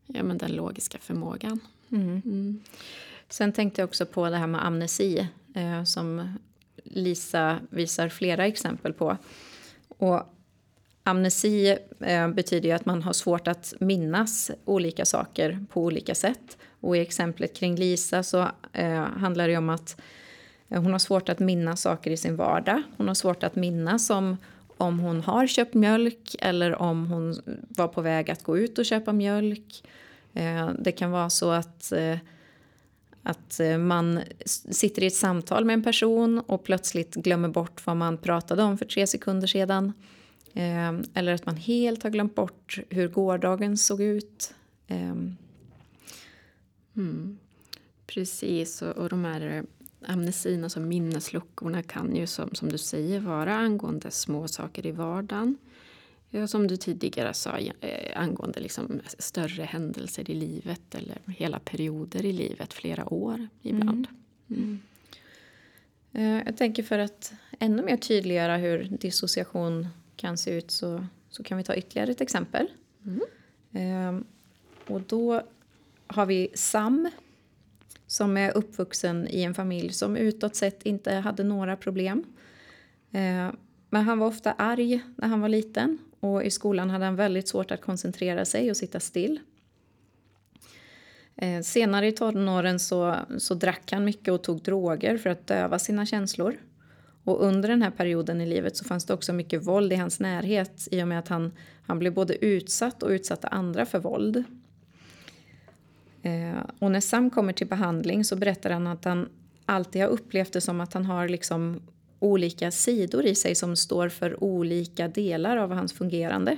ja, 0.07 0.23
men 0.23 0.39
den 0.39 0.53
logiska 0.53 0.99
förmågan. 0.99 1.61
Mm. 1.91 2.61
Sen 3.29 3.53
tänkte 3.53 3.81
jag 3.81 3.89
också 3.89 4.07
på 4.07 4.31
det 4.31 4.37
här 4.37 4.47
med 4.47 4.67
amnesi 4.67 5.29
eh, 5.55 5.85
som 5.85 6.37
Lisa 6.85 7.59
visar 7.71 8.09
flera 8.09 8.47
exempel 8.47 8.93
på. 8.93 9.17
Och 9.89 10.23
amnesi 11.05 11.79
eh, 12.01 12.29
betyder 12.29 12.69
ju 12.69 12.75
att 12.75 12.87
man 12.87 13.03
har 13.03 13.13
svårt 13.13 13.49
att 13.49 13.75
minnas 13.79 14.51
olika 14.65 15.05
saker 15.05 15.65
på 15.73 15.85
olika 15.85 16.15
sätt. 16.15 16.59
Och 16.81 16.97
i 16.97 17.01
exemplet 17.01 17.57
kring 17.57 17.77
Lisa 17.77 18.23
så 18.23 18.49
eh, 18.73 19.03
handlar 19.03 19.49
det 19.49 19.57
om 19.57 19.69
att 19.69 20.01
eh, 20.69 20.83
hon 20.83 20.93
har 20.93 20.99
svårt 20.99 21.29
att 21.29 21.39
minnas 21.39 21.81
saker 21.81 22.11
i 22.11 22.17
sin 22.17 22.37
vardag. 22.37 22.83
Hon 22.97 23.09
har 23.09 23.15
svårt 23.15 23.43
att 23.43 23.55
minnas 23.55 24.11
om, 24.11 24.37
om 24.77 24.99
hon 24.99 25.21
har 25.21 25.47
köpt 25.47 25.75
mjölk 25.75 26.37
eller 26.41 26.83
om 26.83 27.07
hon 27.07 27.43
var 27.69 27.89
på 27.89 28.01
väg 28.01 28.31
att 28.31 28.43
gå 28.43 28.59
ut 28.59 28.79
och 28.79 28.85
köpa 28.85 29.13
mjölk. 29.13 29.85
Eh, 30.33 30.71
det 30.79 30.93
kan 30.93 31.11
vara 31.11 31.31
så 31.31 31.51
att 31.51 31.93
eh, 31.93 32.17
att 33.23 33.61
eh, 33.61 33.79
man 33.79 34.21
sitter 34.71 35.03
i 35.03 35.07
ett 35.07 35.15
samtal 35.15 35.65
med 35.65 35.75
en 35.75 35.83
person 35.83 36.39
och 36.39 36.65
plötsligt 36.65 37.15
glömmer 37.15 37.49
bort 37.49 37.87
vad 37.87 37.97
man 37.97 38.19
pratade 38.19 38.63
om 38.63 38.79
för 38.79 38.85
tre 38.85 39.07
sekunder 39.07 39.47
sedan. 39.47 39.93
Eh, 40.55 40.93
eller 41.15 41.35
att 41.35 41.47
man 41.47 41.57
helt 41.57 42.03
har 42.03 42.11
glömt 42.11 42.35
bort 42.35 42.79
hur 42.91 43.09
gårdagen 43.09 43.77
såg 43.77 44.01
ut. 44.01 44.55
Eh. 44.87 45.17
Mm. 46.97 47.39
Precis, 48.07 48.83
och, 48.83 48.97
och 48.97 49.09
de 49.09 49.25
här 49.25 49.65
amnesin, 50.07 50.65
alltså 50.65 50.81
minnesluckorna 50.81 51.83
kan 51.83 52.17
ju 52.17 52.27
som, 52.27 52.55
som 52.55 52.69
du 52.69 52.79
säger 52.79 53.21
vara 53.21 53.57
angående 53.57 54.11
små 54.11 54.49
saker 54.49 54.87
i 54.87 54.91
vardagen. 54.91 55.57
Ja, 56.35 56.47
som 56.47 56.67
du 56.67 56.77
tidigare 56.77 57.35
sa 57.35 57.59
eh, 57.59 58.21
angående 58.21 58.61
liksom 58.61 59.01
större 59.19 59.63
händelser 59.63 60.31
i 60.31 60.35
livet 60.35 60.95
eller 60.95 61.19
hela 61.27 61.59
perioder 61.59 62.25
i 62.25 62.33
livet, 62.33 62.73
flera 62.73 63.13
år 63.13 63.49
ibland. 63.63 64.07
Mm. 64.49 64.81
Mm. 66.13 66.43
Jag 66.47 66.57
tänker 66.57 66.83
för 66.83 66.99
att 66.99 67.33
ännu 67.59 67.83
mer 67.83 67.97
tydliggöra 67.97 68.57
hur 68.57 68.85
dissociation 68.85 69.89
kan 70.17 70.39
se 70.39 70.51
ut 70.51 70.71
så, 70.71 71.07
så 71.29 71.43
kan 71.43 71.59
vi 71.59 71.65
ta 71.65 71.75
ytterligare 71.75 72.11
ett 72.11 72.21
exempel. 72.21 72.71
Mm. 73.07 73.21
Ehm, 73.73 74.25
och 74.87 75.01
då 75.01 75.43
har 76.07 76.27
vi 76.27 76.49
Sam 76.55 77.11
som 78.07 78.37
är 78.37 78.57
uppvuxen 78.57 79.29
i 79.31 79.43
en 79.43 79.55
familj 79.55 79.93
som 79.93 80.17
utåt 80.17 80.57
sett 80.57 80.83
inte 80.83 81.15
hade 81.15 81.45
några 81.45 81.77
problem. 81.77 82.25
Ehm, 83.13 83.57
men 83.91 84.03
han 84.05 84.19
var 84.19 84.27
ofta 84.27 84.53
arg 84.53 85.01
när 85.17 85.29
han 85.29 85.41
var 85.41 85.49
liten 85.49 85.99
och 86.21 86.45
i 86.45 86.51
skolan 86.51 86.91
hade 86.91 87.05
han 87.05 87.17
väldigt 87.17 87.49
svårt 87.49 87.71
att 87.71 87.81
koncentrera 87.81 88.45
sig 88.45 88.71
och 88.71 88.77
sitta 88.77 89.01
still. 89.01 89.41
Ehm, 91.37 91.63
senare 91.63 92.07
i 92.07 92.13
tonåren 92.13 92.81
så, 92.81 93.17
så 93.39 93.55
drack 93.55 93.93
han 93.93 94.05
mycket 94.05 94.35
och 94.35 94.43
tog 94.43 94.63
droger 94.63 95.19
för 95.19 95.31
att 95.31 95.47
döva 95.47 95.79
sina 95.79 96.07
känslor. 96.07 96.59
Och 97.25 97.45
under 97.45 97.69
den 97.69 97.83
här 97.83 97.91
perioden 97.91 98.41
i 98.41 98.47
livet 98.47 98.77
så 98.77 98.85
fanns 98.85 99.05
det 99.05 99.15
också 99.15 99.33
mycket 99.33 99.67
våld 99.67 99.93
i 99.93 99.97
hans 99.97 100.21
närhet 100.21 100.89
i 100.91 101.03
och 101.03 101.09
med 101.09 101.19
att 101.19 101.29
han, 101.29 101.53
han 101.87 101.99
blev 101.99 102.15
både 102.15 102.45
utsatt 102.45 103.03
och 103.03 103.11
utsatte 103.11 103.49
andra 103.49 103.87
för 103.87 103.99
våld. 103.99 104.45
Eh, 106.23 106.59
och 106.79 106.91
när 106.91 107.01
Sam 107.01 107.31
kommer 107.31 107.53
till 107.53 107.67
behandling 107.67 108.25
så 108.25 108.37
berättar 108.37 108.71
han 108.71 108.87
att 108.87 109.05
han 109.05 109.29
alltid 109.67 110.03
har 110.03 110.09
upplevt 110.09 110.53
det 110.53 110.61
som 110.61 110.81
att 110.81 110.93
han 110.93 111.05
har 111.05 111.29
liksom 111.29 111.81
olika 112.19 112.71
sidor 112.71 113.27
i 113.27 113.35
sig 113.35 113.55
som 113.55 113.77
står 113.77 114.09
för 114.09 114.45
olika 114.45 115.09
delar 115.09 115.57
av 115.57 115.73
hans 115.73 115.93
fungerande. 115.93 116.57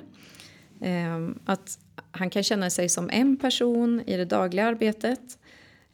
Eh, 0.80 1.28
att 1.44 1.78
han 2.11 2.30
kan 2.30 2.42
känna 2.42 2.71
sig 2.71 2.88
som 2.88 3.11
en 3.11 3.37
person 3.37 4.00
i 4.06 4.16
det 4.16 4.25
dagliga 4.25 4.66
arbetet 4.66 5.38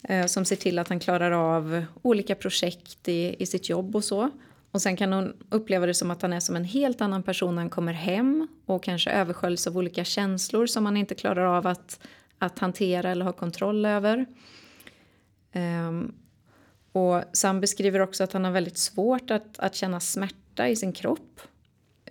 eh, 0.03 0.27
som 0.27 0.45
ser 0.45 0.57
till 0.57 0.79
att 0.79 0.89
han 0.89 1.01
klarar 1.01 1.31
av 1.57 1.85
olika 2.03 2.35
projekt 2.35 3.09
i, 3.09 3.37
i 3.39 3.47
sitt 3.47 3.69
jobb 3.69 3.97
och 3.97 4.05
så. 4.05 4.31
Och 4.73 4.83
sen 4.83 4.97
kan 4.97 5.13
hon 5.13 5.37
uppleva 5.51 5.87
det 5.87 5.95
som 5.95 6.11
att 6.11 6.23
han 6.23 6.33
är 6.33 6.41
som 6.41 6.57
en 6.57 6.65
helt 6.65 7.01
annan 7.01 7.23
person 7.23 7.55
när 7.55 7.63
han 7.63 7.71
kommer 7.71 7.93
hem 7.93 8.49
och 8.67 8.83
kanske 8.83 9.11
översköljs 9.11 9.67
av 9.67 9.79
olika 9.79 10.05
känslor 10.05 10.67
som 10.67 10.85
han 10.85 10.97
inte 10.97 11.15
klarar 11.15 11.57
av 11.57 11.67
att, 11.67 12.01
att 12.39 12.59
hantera 12.59 13.11
eller 13.11 13.25
ha 13.25 13.33
kontroll 13.33 13.87
över. 13.87 14.27
Um, 15.55 16.15
och 16.93 17.23
Sam 17.33 17.61
beskriver 17.61 18.01
också 18.01 18.25
att 18.25 18.33
han 18.33 18.45
har 18.45 18.53
väldigt 18.53 18.79
svårt 18.79 19.31
att, 19.31 19.59
att 19.59 19.75
känna 19.75 20.01
smärta 20.01 20.69
i 20.69 20.77
sin 20.77 20.93
kropp. 20.93 21.41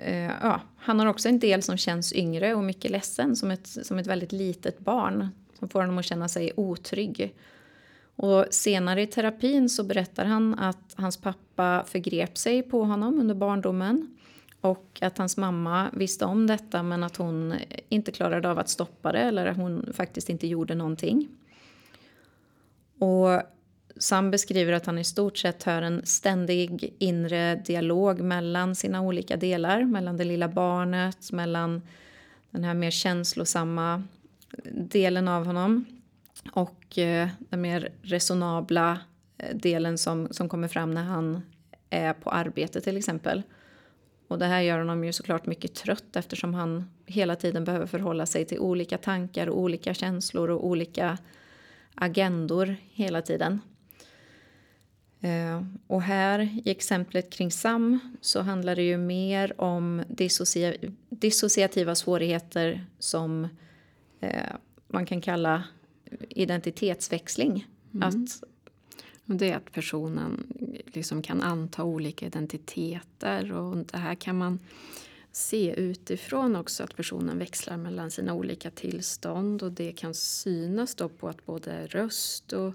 Uh, 0.07 0.31
ja, 0.41 0.61
han 0.77 0.99
har 0.99 1.07
också 1.07 1.29
en 1.29 1.39
del 1.39 1.63
som 1.63 1.77
känns 1.77 2.13
yngre 2.13 2.55
och 2.55 2.63
mycket 2.63 2.91
ledsen 2.91 3.35
som 3.35 3.51
ett, 3.51 3.67
som 3.67 3.99
ett 3.99 4.07
väldigt 4.07 4.31
litet 4.31 4.79
barn 4.79 5.29
som 5.59 5.69
får 5.69 5.81
honom 5.81 5.97
att 5.97 6.05
känna 6.05 6.27
sig 6.27 6.51
otrygg. 6.55 7.35
Och 8.21 8.45
senare 8.51 9.01
i 9.01 9.07
terapin 9.07 9.69
så 9.69 9.83
berättar 9.83 10.25
han 10.25 10.59
att 10.59 10.95
hans 10.95 11.17
pappa 11.17 11.83
förgrep 11.87 12.37
sig 12.37 12.63
på 12.63 12.83
honom 12.83 13.19
under 13.19 13.35
barndomen. 13.35 14.17
Och 14.61 14.99
att 15.01 15.17
hans 15.17 15.37
mamma 15.37 15.89
visste 15.93 16.25
om 16.25 16.47
detta 16.47 16.83
men 16.83 17.03
att 17.03 17.17
hon 17.17 17.53
inte 17.89 18.11
klarade 18.11 18.49
av 18.49 18.59
att 18.59 18.69
stoppa 18.69 19.11
det 19.11 19.19
eller 19.19 19.45
att 19.45 19.57
hon 19.57 19.93
faktiskt 19.93 20.29
inte 20.29 20.47
gjorde 20.47 20.75
någonting. 20.75 21.27
Och 22.99 23.41
Sam 23.97 24.31
beskriver 24.31 24.73
att 24.73 24.85
han 24.85 24.97
i 24.97 25.03
stort 25.03 25.37
sett 25.37 25.63
hör 25.63 25.81
en 25.81 26.05
ständig 26.05 26.93
inre 26.97 27.55
dialog 27.55 28.19
mellan 28.19 28.75
sina 28.75 29.01
olika 29.01 29.37
delar. 29.37 29.83
Mellan 29.83 30.17
det 30.17 30.23
lilla 30.23 30.47
barnet, 30.47 31.31
mellan 31.31 31.81
den 32.51 32.63
här 32.63 32.73
mer 32.73 32.91
känslosamma 32.91 34.03
delen 34.73 35.27
av 35.27 35.45
honom 35.45 35.85
och 36.51 36.97
eh, 36.97 37.29
den 37.39 37.61
mer 37.61 37.91
resonabla 38.01 38.99
eh, 39.37 39.55
delen 39.55 39.97
som, 39.97 40.27
som 40.31 40.49
kommer 40.49 40.67
fram 40.67 40.93
när 40.93 41.03
han 41.03 41.41
är 41.89 42.13
på 42.13 42.29
arbete 42.29 42.81
till 42.81 42.97
exempel. 42.97 43.41
Och 44.27 44.39
det 44.39 44.45
här 44.45 44.61
gör 44.61 44.77
honom 44.79 45.03
ju 45.03 45.13
såklart 45.13 45.45
mycket 45.45 45.75
trött 45.75 46.15
eftersom 46.15 46.53
han 46.53 46.89
hela 47.05 47.35
tiden 47.35 47.63
behöver 47.63 47.85
förhålla 47.85 48.25
sig 48.25 48.45
till 48.45 48.59
olika 48.59 48.97
tankar 48.97 49.47
och 49.47 49.59
olika 49.59 49.93
känslor 49.93 50.49
och 50.49 50.65
olika 50.65 51.17
agendor 51.95 52.75
hela 52.91 53.21
tiden. 53.21 53.61
Eh, 55.21 55.63
och 55.87 56.01
här 56.01 56.39
i 56.39 56.71
exemplet 56.71 57.29
kring 57.29 57.51
Sam 57.51 57.99
så 58.21 58.41
handlar 58.41 58.75
det 58.75 58.83
ju 58.83 58.97
mer 58.97 59.61
om 59.61 60.03
dissociativa 61.09 61.95
svårigheter 61.95 62.85
som 62.99 63.47
man 64.87 65.05
kan 65.05 65.21
kalla 65.21 65.63
identitetsväxling. 66.29 67.67
Mm. 67.93 68.07
Att, 68.07 68.43
det 69.25 69.51
är 69.51 69.57
att 69.57 69.71
personen 69.71 70.53
liksom 70.85 71.21
kan 71.21 71.41
anta 71.41 71.83
olika 71.83 72.25
identiteter 72.25 73.51
och 73.53 73.77
det 73.77 73.97
här 73.97 74.15
kan 74.15 74.37
man 74.37 74.59
se 75.31 75.73
utifrån 75.77 76.55
också 76.55 76.83
att 76.83 76.95
personen 76.95 77.39
växlar 77.39 77.77
mellan 77.77 78.11
sina 78.11 78.33
olika 78.33 78.71
tillstånd 78.71 79.63
och 79.63 79.71
det 79.71 79.91
kan 79.91 80.13
synas 80.13 80.95
då 80.95 81.09
på 81.09 81.29
att 81.29 81.45
både 81.45 81.87
röst 81.87 82.53
och 82.53 82.73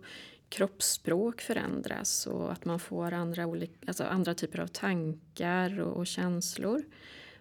kroppsspråk 0.49 1.41
förändras 1.41 2.27
och 2.27 2.53
att 2.53 2.65
man 2.65 2.81
får 2.81 3.13
andra, 3.13 3.47
olika, 3.47 3.73
alltså 3.87 4.05
andra 4.05 4.35
typer 4.35 4.59
av 4.59 4.67
tankar 4.67 5.81
och, 5.81 5.97
och 5.97 6.07
känslor 6.07 6.85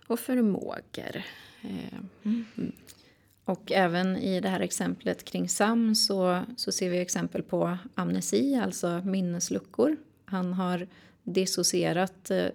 och 0.08 0.20
förmågor. 0.20 1.24
Eh, 1.62 2.00
mm. 2.24 2.46
Mm. 2.58 2.72
Och 3.46 3.72
även 3.72 4.18
i 4.18 4.40
det 4.40 4.50
här 4.50 4.60
exemplet 4.60 5.24
kring 5.26 5.50
Sam 5.50 5.96
så, 5.96 6.42
så 6.58 6.72
ser 6.72 6.90
vi 6.90 7.00
exempel 7.00 7.44
på 7.44 7.78
amnesi, 7.96 8.56
alltså 8.64 9.02
minnesluckor. 9.06 9.98
Han 10.26 10.54
har 10.54 10.88
dissocierat 11.24 12.32
eh, 12.32 12.46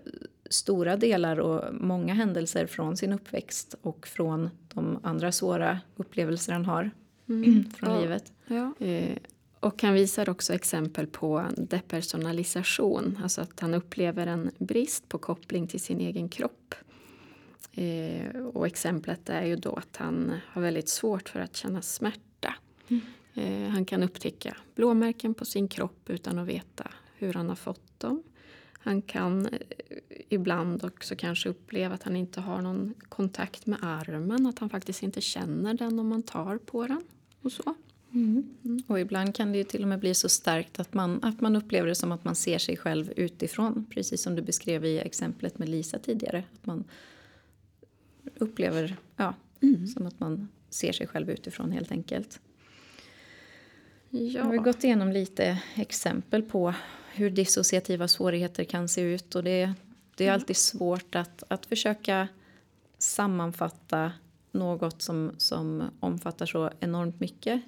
stora 0.51 0.97
delar 0.97 1.41
och 1.41 1.75
många 1.75 2.15
händelser 2.15 2.67
från 2.67 2.97
sin 2.97 3.13
uppväxt 3.13 3.75
och 3.83 4.07
från 4.07 4.51
de 4.75 4.99
andra 5.03 5.33
svåra 5.33 5.81
upplevelser 5.97 6.53
han 6.53 6.65
har 6.65 6.91
mm. 7.29 7.71
från 7.77 7.91
ja. 7.91 8.01
livet. 8.01 8.33
Ja. 8.47 8.87
Eh, 8.87 9.19
och 9.61 9.83
han 9.83 9.95
visar 9.95 10.29
också 10.29 10.55
exempel 10.55 11.07
på 11.07 11.45
depersonalisation, 11.57 13.19
alltså 13.23 13.41
att 13.41 13.61
han 13.61 13.75
upplever 13.75 14.27
en 14.27 14.51
brist 14.59 15.09
på 15.09 15.19
koppling 15.19 15.67
till 15.67 15.81
sin 15.81 16.01
egen 16.01 16.29
kropp. 16.29 16.75
Eh, 17.79 18.47
och 18.47 18.67
exemplet 18.67 19.29
är 19.29 19.45
ju 19.45 19.57
då 19.57 19.73
att 19.73 19.97
han 19.97 20.33
har 20.47 20.63
väldigt 20.63 20.89
svårt 20.89 21.29
för 21.29 21.41
att 21.41 21.57
känna 21.57 21.83
smärta. 21.83 22.55
Mm. 22.89 23.03
Eh, 23.35 23.71
han 23.71 23.85
kan 23.85 24.03
upptäcka 24.03 24.57
blåmärken 24.75 25.35
på 25.35 25.45
sin 25.45 25.69
kropp 25.69 26.11
utan 26.11 26.39
att 26.39 26.49
veta 26.49 26.91
hur 27.17 27.33
han 27.33 27.49
har 27.49 27.57
fått 27.57 28.01
dem. 28.01 28.23
Han 28.73 29.03
kan 29.03 29.47
eh, 29.47 29.59
ibland 30.29 30.85
också 30.85 31.17
kanske 31.17 31.49
uppleva 31.49 31.95
att 31.95 32.03
han 32.03 32.17
inte 32.17 32.41
har 32.41 32.63
någon 32.63 32.95
kontakt 33.09 33.67
med 33.67 33.79
armen, 33.83 34.47
att 34.47 34.59
han 34.59 34.71
faktiskt 34.71 35.03
inte 35.03 35.21
känner 35.21 35.75
den 35.75 35.99
om 35.99 36.09
man 36.09 36.23
tar 36.23 36.59
på 36.59 36.87
den. 36.87 37.03
och 37.43 37.53
så. 37.53 37.75
Mm. 38.13 38.55
Mm. 38.65 38.83
Och 38.87 39.01
ibland 39.01 39.35
kan 39.35 39.53
det 39.53 39.59
ju 39.59 39.65
till 39.65 39.83
och 39.83 39.89
med 39.89 39.99
bli 39.99 40.15
så 40.15 40.29
starkt 40.29 40.81
att 40.81 40.95
man, 40.95 41.25
att 41.25 41.41
man 41.41 41.57
upplever 41.57 41.89
det 41.89 41.95
som 41.95 42.13
att 42.13 42.25
man 42.25 42.35
ser 42.35 42.59
sig 42.59 42.77
själv 42.77 43.13
utifrån. 43.17 43.87
Precis 43.91 44.23
som 44.23 44.37
du 44.37 44.43
beskrev 44.43 44.85
i 44.85 44.99
exemplet 44.99 45.59
med 45.59 45.69
Lisa 45.69 45.99
tidigare. 45.99 46.45
Att 46.55 46.67
man 46.67 46.85
upplever 48.35 48.97
ja, 49.17 49.35
mm. 49.63 49.87
som 49.87 50.07
att 50.07 50.21
man 50.21 50.49
ser 50.71 50.93
sig 50.93 51.07
själv 51.07 51.31
utifrån 51.31 51.73
helt 51.73 51.93
enkelt. 51.93 52.41
Ja. 54.11 54.51
Vi 54.51 54.57
har 54.57 54.65
gått 54.65 54.85
igenom 54.85 55.13
lite 55.13 55.63
exempel 55.75 56.43
på 56.43 56.75
hur 57.13 57.31
dissociativa 57.31 58.09
svårigheter 58.09 58.65
kan 58.65 58.89
se 58.89 59.01
ut. 59.01 59.35
Och 59.35 59.45
det, 59.45 59.73
det 60.17 60.25
är 60.25 60.29
mm. 60.29 60.35
alltid 60.35 60.57
svårt 60.57 61.15
att, 61.15 61.43
att 61.49 61.67
försöka 61.67 62.29
sammanfatta 62.99 64.13
något 64.53 65.03
som, 65.03 65.33
som 65.39 65.83
omfattar 66.01 66.47
så 66.47 66.71
enormt 66.81 67.21
mycket. 67.21 67.63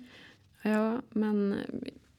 Ja, 0.62 1.02
men 1.10 1.56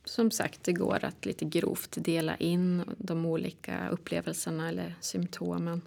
som 0.06 0.32
sagt, 0.32 0.64
det 0.64 0.74
går 0.74 1.06
att 1.06 1.26
lite 1.26 1.46
grovt 1.46 1.98
dela 2.00 2.36
in 2.36 2.84
de 2.98 3.26
olika 3.26 3.90
upplevelserna 3.90 4.70
eller 4.70 4.96
symptomen 5.02 5.82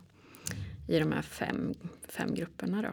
i 0.88 0.98
de 0.98 1.12
här 1.12 1.22
fem, 1.22 1.74
fem 2.08 2.34
grupperna. 2.34 2.82
Då. 2.82 2.88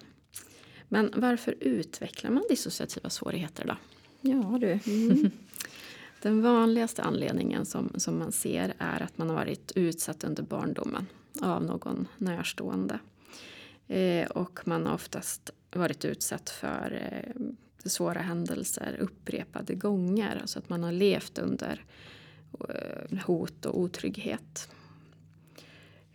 Men 0.88 1.14
varför 1.16 1.56
utvecklar 1.60 2.32
man 2.32 2.44
dissociativa 2.50 3.10
svårigheter 3.10 3.66
då? 3.68 3.78
Ja 4.22 4.58
du. 4.62 4.80
Mm. 4.86 5.32
Den 6.22 6.42
vanligaste 6.42 7.04
anledningen 7.04 7.66
som, 7.66 7.92
som 7.98 8.20
man 8.20 8.32
ser 8.32 8.74
är 8.78 9.02
att 9.04 9.18
man 9.18 9.30
har 9.30 9.36
varit 9.36 9.72
utsatt 9.76 10.24
under 10.24 10.44
barndomen 10.44 11.06
av 11.42 11.64
någon 11.64 12.08
närstående. 12.18 13.00
Eh, 13.88 14.30
och 14.30 14.68
man 14.68 14.86
har 14.86 14.94
oftast 14.94 15.50
varit 15.72 16.06
utsatt 16.06 16.50
för 16.50 17.12
eh, 17.12 17.42
svåra 17.90 18.20
händelser 18.20 18.98
upprepade 19.00 19.76
gånger. 19.76 20.38
Alltså 20.42 20.60
att 20.60 20.70
man 20.70 20.84
har 20.84 20.92
levt 20.92 21.38
under 21.38 21.86
eh, 22.70 23.20
hot 23.26 23.66
och 23.66 23.80
otrygghet. 23.80 24.70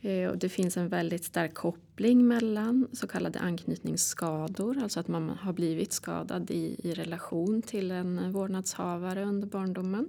Eh, 0.07 0.31
och 0.31 0.39
det 0.39 0.49
finns 0.49 0.77
en 0.77 0.89
väldigt 0.89 1.25
stark 1.25 1.55
koppling 1.55 2.29
mellan 2.29 2.89
så 2.93 3.07
kallade 3.07 3.39
anknytningsskador, 3.39 4.79
alltså 4.83 5.01
att 5.01 5.09
man 5.09 5.29
har 5.29 5.53
blivit 5.53 5.93
skadad 5.93 6.51
i, 6.51 6.77
i 6.79 6.95
relation 6.95 7.63
till 7.63 7.91
en 7.91 8.33
vårdnadshavare 8.33 9.25
under 9.25 9.47
barndomen. 9.47 10.09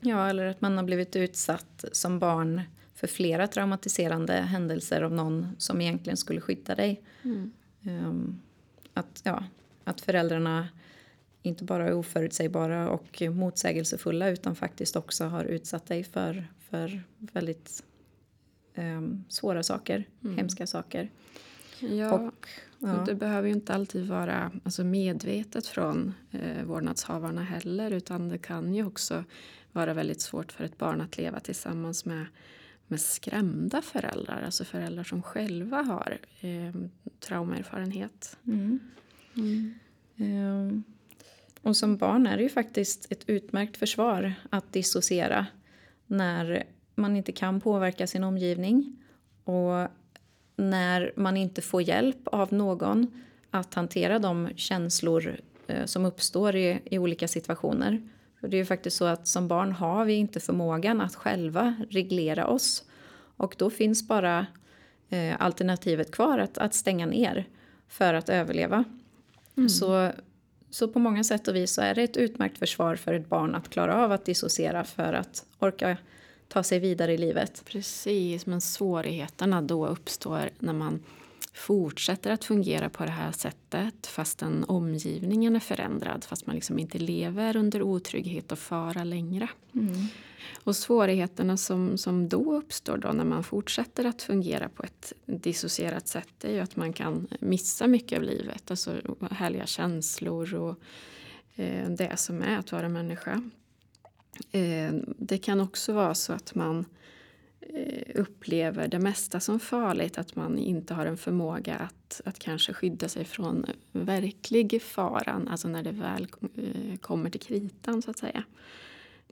Ja, 0.00 0.28
eller 0.28 0.46
att 0.46 0.60
man 0.60 0.76
har 0.76 0.84
blivit 0.84 1.16
utsatt 1.16 1.84
som 1.92 2.18
barn 2.18 2.62
för 2.94 3.06
flera 3.06 3.46
traumatiserande 3.46 4.32
händelser 4.32 5.02
av 5.02 5.12
någon 5.12 5.48
som 5.58 5.80
egentligen 5.80 6.16
skulle 6.16 6.40
skydda 6.40 6.74
dig. 6.74 7.02
Mm. 7.22 7.52
Um, 7.82 8.40
att, 8.94 9.20
ja, 9.24 9.44
att 9.84 10.00
föräldrarna 10.00 10.68
inte 11.42 11.64
bara 11.64 11.86
är 11.86 11.94
oförutsägbara 11.94 12.90
och 12.90 13.22
motsägelsefulla 13.30 14.28
utan 14.28 14.54
faktiskt 14.54 14.96
också 14.96 15.24
har 15.24 15.44
utsatt 15.44 15.86
dig 15.86 16.04
för, 16.04 16.46
för 16.70 17.02
väldigt 17.18 17.84
um, 18.74 19.24
svåra 19.28 19.62
saker, 19.62 20.08
mm. 20.24 20.36
hemska 20.36 20.66
saker. 20.66 21.10
Ja, 21.80 22.12
och, 22.12 22.48
ja. 22.78 22.98
och 22.98 23.06
det 23.06 23.14
behöver 23.14 23.48
ju 23.48 23.54
inte 23.54 23.74
alltid 23.74 24.08
vara 24.08 24.50
alltså 24.64 24.84
medvetet 24.84 25.66
från 25.66 26.14
eh, 26.30 26.64
vårdnadshavarna 26.64 27.42
heller 27.42 27.90
utan 27.90 28.28
det 28.28 28.38
kan 28.38 28.74
ju 28.74 28.86
också 28.86 29.24
vara 29.72 29.94
väldigt 29.94 30.20
svårt 30.20 30.52
för 30.52 30.64
ett 30.64 30.78
barn 30.78 31.00
att 31.00 31.18
leva 31.18 31.40
tillsammans 31.40 32.04
med, 32.04 32.26
med 32.86 33.00
skrämda 33.00 33.82
föräldrar, 33.82 34.42
alltså 34.44 34.64
föräldrar 34.64 35.04
som 35.04 35.22
själva 35.22 35.82
har 35.82 36.18
eh, 36.40 36.74
traumaerfarenhet. 37.20 38.36
Mm. 38.46 38.80
Mm. 39.36 39.74
Um, 40.16 40.84
och 41.62 41.76
som 41.76 41.96
barn 41.96 42.26
är 42.26 42.36
det 42.36 42.42
ju 42.42 42.48
faktiskt 42.48 43.12
ett 43.12 43.24
utmärkt 43.26 43.76
försvar 43.76 44.34
att 44.50 44.72
dissociera 44.72 45.46
när 46.06 46.66
man 46.94 47.16
inte 47.16 47.32
kan 47.32 47.60
påverka 47.60 48.06
sin 48.06 48.24
omgivning 48.24 48.96
och 49.44 49.88
när 50.56 51.12
man 51.16 51.36
inte 51.36 51.62
får 51.62 51.82
hjälp 51.82 52.28
av 52.28 52.52
någon 52.52 53.22
att 53.50 53.74
hantera 53.74 54.18
de 54.18 54.48
känslor 54.56 55.36
eh, 55.66 55.84
som 55.84 56.04
uppstår 56.04 56.56
i, 56.56 56.80
i 56.84 56.98
olika 56.98 57.28
situationer. 57.28 58.08
För 58.40 58.48
det 58.48 58.56
är 58.56 58.58
ju 58.58 58.64
faktiskt 58.64 58.96
så 58.96 59.04
att 59.04 59.28
som 59.28 59.48
barn 59.48 59.72
har 59.72 60.04
vi 60.04 60.14
inte 60.14 60.40
förmågan 60.40 61.00
att 61.00 61.14
själva 61.14 61.74
reglera 61.90 62.46
oss. 62.46 62.84
Och 63.36 63.54
då 63.58 63.70
finns 63.70 64.08
bara 64.08 64.46
eh, 65.08 65.34
alternativet 65.38 66.10
kvar 66.10 66.38
att, 66.38 66.58
att 66.58 66.74
stänga 66.74 67.06
ner 67.06 67.48
för 67.88 68.14
att 68.14 68.28
överleva. 68.28 68.84
Mm. 69.56 69.68
Så, 69.68 70.10
så 70.70 70.88
på 70.88 70.98
många 70.98 71.24
sätt 71.24 71.48
och 71.48 71.56
vis 71.56 71.74
så 71.74 71.82
är 71.82 71.94
det 71.94 72.02
ett 72.02 72.16
utmärkt 72.16 72.58
försvar 72.58 72.96
för 72.96 73.14
ett 73.14 73.28
barn 73.28 73.54
att 73.54 73.70
klara 73.70 74.04
av 74.04 74.12
att 74.12 74.24
dissociera 74.24 74.84
för 74.84 75.12
att 75.12 75.46
orka 75.58 75.96
ta 76.54 76.62
sig 76.62 76.78
vidare 76.78 77.14
i 77.14 77.18
livet. 77.18 77.62
Precis, 77.66 78.46
men 78.46 78.60
svårigheterna 78.60 79.62
då 79.62 79.86
uppstår 79.86 80.50
när 80.58 80.72
man 80.72 81.02
fortsätter 81.54 82.30
att 82.30 82.44
fungera 82.44 82.88
på 82.88 83.04
det 83.04 83.10
här 83.10 83.32
sättet 83.32 84.06
fastän 84.06 84.64
omgivningen 84.68 85.56
är 85.56 85.60
förändrad, 85.60 86.24
fast 86.24 86.46
man 86.46 86.54
liksom 86.54 86.78
inte 86.78 86.98
lever 86.98 87.56
under 87.56 87.82
otrygghet 87.82 88.52
och 88.52 88.58
fara 88.58 89.04
längre. 89.04 89.48
Mm. 89.74 90.06
Och 90.64 90.76
svårigheterna 90.76 91.56
som, 91.56 91.98
som 91.98 92.28
då 92.28 92.54
uppstår 92.54 92.96
då 92.96 93.12
när 93.12 93.24
man 93.24 93.44
fortsätter 93.44 94.04
att 94.04 94.22
fungera 94.22 94.68
på 94.68 94.82
ett 94.82 95.12
dissocierat 95.26 96.08
sätt 96.08 96.44
är 96.44 96.52
ju 96.52 96.60
att 96.60 96.76
man 96.76 96.92
kan 96.92 97.26
missa 97.40 97.86
mycket 97.86 98.18
av 98.18 98.22
livet, 98.22 98.70
alltså 98.70 98.92
härliga 99.30 99.66
känslor 99.66 100.54
och 100.54 100.78
eh, 101.54 101.90
det 101.90 102.16
som 102.16 102.42
är 102.42 102.58
att 102.58 102.72
vara 102.72 102.88
människa. 102.88 103.42
Eh, 104.52 104.92
det 105.18 105.38
kan 105.38 105.60
också 105.60 105.92
vara 105.92 106.14
så 106.14 106.32
att 106.32 106.54
man 106.54 106.84
eh, 107.60 108.20
upplever 108.20 108.88
det 108.88 108.98
mesta 108.98 109.40
som 109.40 109.60
farligt. 109.60 110.18
Att 110.18 110.36
man 110.36 110.58
inte 110.58 110.94
har 110.94 111.06
en 111.06 111.16
förmåga 111.16 111.74
att, 111.74 112.20
att 112.24 112.38
kanske 112.38 112.72
skydda 112.72 113.08
sig 113.08 113.24
från 113.24 113.66
verklig 113.92 114.82
faran. 114.82 115.48
Alltså 115.48 115.68
när 115.68 115.82
det 115.82 115.92
väl 115.92 116.26
eh, 116.56 116.98
kommer 116.98 117.30
till 117.30 117.40
kritan 117.40 118.02
så 118.02 118.10
att 118.10 118.18
säga. 118.18 118.44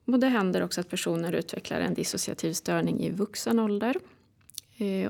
Och 0.04 0.18
det 0.18 0.28
händer 0.28 0.62
också 0.62 0.80
att 0.80 0.88
personer 0.88 1.32
utvecklar 1.32 1.80
en 1.80 1.94
dissociativ 1.94 2.52
störning 2.52 3.00
i 3.00 3.10
vuxen 3.10 3.58
ålder. 3.58 3.96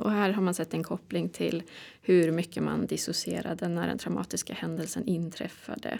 Och 0.01 0.11
här 0.11 0.31
har 0.31 0.43
man 0.43 0.55
sett 0.55 0.75
en 0.75 0.83
koppling 0.83 1.29
till 1.29 1.63
hur 2.03 2.33
mycket 2.33 2.63
man 2.63 2.87
dissocierade 2.87 3.69
när 3.69 3.87
den 3.87 3.99
traumatiska 3.99 4.55
händelsen 4.55 5.05
inträffade. 5.05 5.99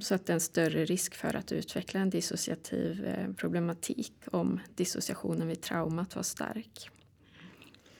Så 0.00 0.14
att 0.14 0.26
det 0.26 0.32
är 0.32 0.34
en 0.34 0.40
större 0.40 0.84
risk 0.84 1.14
för 1.14 1.36
att 1.36 1.52
utveckla 1.52 2.00
en 2.00 2.10
dissociativ 2.10 3.06
eh, 3.06 3.32
problematik 3.32 4.12
om 4.32 4.60
dissociationen 4.74 5.48
vid 5.48 5.60
traumat 5.60 6.16
var 6.16 6.22
stark. 6.22 6.90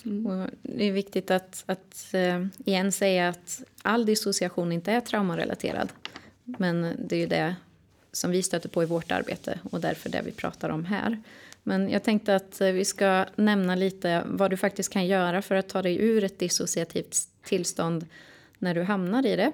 Mm. 0.05 0.51
det 0.63 0.85
är 0.85 0.93
viktigt 0.93 1.31
att, 1.31 1.65
att 1.67 2.15
äh, 2.15 2.47
igen 2.65 2.93
säga 2.93 3.29
att 3.29 3.63
all 3.83 4.07
dissociation 4.07 4.73
inte 4.73 4.93
är 4.93 5.01
traumarelaterad. 5.01 5.93
Men 6.45 6.97
det 6.99 7.17
är 7.17 7.21
ju 7.21 7.27
det 7.27 7.57
som 8.13 8.31
vi 8.31 8.43
stöter 8.43 8.69
på 8.69 8.83
i 8.83 8.87
vårt 8.87 9.13
arbete 9.13 9.61
och 9.71 9.81
därför 9.81 10.11
det 10.11 10.23
vi 10.25 10.31
pratar 10.31 10.69
om 10.69 10.85
här. 10.85 11.23
Men 11.63 11.91
jag 11.91 12.03
tänkte 12.03 12.37
att 12.37 12.61
eh, 12.61 12.73
vi 12.73 12.85
ska 12.85 13.25
nämna 13.37 13.75
lite 13.75 14.23
vad 14.27 14.51
du 14.51 14.57
faktiskt 14.57 14.93
kan 14.93 15.07
göra 15.07 15.43
för 15.43 15.55
att 15.55 15.69
ta 15.69 15.83
dig 15.83 15.97
ur 15.97 16.25
ett 16.25 16.39
dissociativt 16.39 17.17
tillstånd 17.45 18.07
när 18.59 18.75
du 18.75 18.83
hamnar 18.83 19.27
i 19.27 19.37
det. 19.37 19.53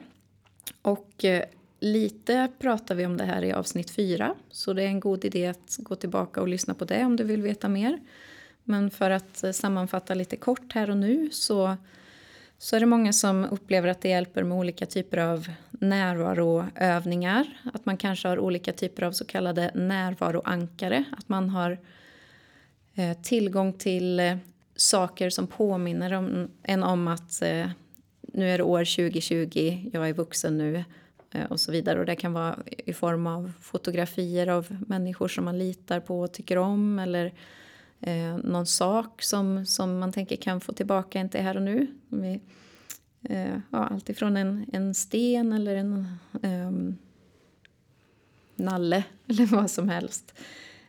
Och 0.82 1.24
Lite 1.84 2.48
pratar 2.58 2.94
vi 2.94 3.06
om 3.06 3.16
det 3.16 3.24
här 3.24 3.44
i 3.44 3.52
avsnitt 3.52 3.90
4, 3.90 4.34
så 4.50 4.72
det 4.72 4.82
är 4.82 4.86
en 4.86 5.00
god 5.00 5.24
idé 5.24 5.46
att 5.46 5.76
gå 5.78 5.94
tillbaka 5.94 6.40
och 6.40 6.48
lyssna 6.48 6.74
på 6.74 6.84
det 6.84 7.04
om 7.04 7.16
du 7.16 7.24
vill 7.24 7.42
veta 7.42 7.68
mer. 7.68 7.98
Men 8.62 8.90
för 8.90 9.10
att 9.10 9.44
eh, 9.44 9.52
sammanfatta 9.52 10.14
lite 10.14 10.36
kort 10.36 10.72
här 10.72 10.90
och 10.90 10.96
nu 10.96 11.30
så, 11.32 11.76
så 12.58 12.76
är 12.76 12.80
det 12.80 12.86
många 12.86 13.12
som 13.12 13.44
upplever 13.44 13.88
att 13.88 14.00
det 14.00 14.08
hjälper 14.08 14.42
med 14.42 14.58
olika 14.58 14.86
typer 14.86 15.18
av 15.18 15.48
närvaroövningar. 15.70 17.46
Att 17.74 17.86
man 17.86 17.96
kanske 17.96 18.28
har 18.28 18.38
olika 18.38 18.72
typer 18.72 19.02
av 19.02 19.12
så 19.12 19.24
kallade 19.24 19.70
närvaroankare. 19.74 21.04
Att 21.18 21.28
man 21.28 21.50
har 21.50 21.78
eh, 22.94 23.16
tillgång 23.22 23.72
till 23.72 24.20
eh, 24.20 24.36
saker 24.76 25.30
som 25.30 25.46
påminner 25.46 26.12
om, 26.12 26.48
en 26.62 26.82
om 26.82 27.08
att 27.08 27.42
nu 28.20 28.50
är 28.50 28.58
det 28.58 28.64
år 28.64 28.84
2020, 28.84 29.90
jag 29.92 30.08
är 30.08 30.12
vuxen 30.12 30.58
nu 30.58 30.84
Eh, 31.34 31.44
och 31.44 31.60
så 31.60 31.72
vidare. 31.72 32.00
Och 32.00 32.06
det 32.06 32.16
kan 32.16 32.32
vara 32.32 32.58
i 32.66 32.92
form 32.92 33.26
av 33.26 33.52
fotografier 33.60 34.46
av 34.46 34.76
människor 34.86 35.28
som 35.28 35.44
man 35.44 35.58
litar 35.58 36.00
på 36.00 36.20
och 36.20 36.32
tycker 36.32 36.58
om 36.58 36.98
eller 36.98 37.32
eh, 38.00 38.36
någon 38.36 38.66
sak 38.66 39.22
som, 39.22 39.66
som 39.66 39.98
man 39.98 40.12
tänker 40.12 40.36
kan 40.36 40.60
få 40.60 40.72
tillbaka, 40.72 41.20
inte 41.20 41.40
här 41.40 41.56
och 41.56 41.62
nu. 41.62 41.86
Vi, 42.08 42.40
eh, 43.22 43.56
ja, 43.70 43.86
allt 43.86 44.08
ifrån 44.08 44.36
en, 44.36 44.66
en 44.72 44.94
sten 44.94 45.52
eller 45.52 45.76
en 45.76 46.18
eh, 46.42 46.70
nalle 48.56 49.04
eller 49.26 49.46
vad 49.46 49.70
som 49.70 49.88
helst. 49.88 50.34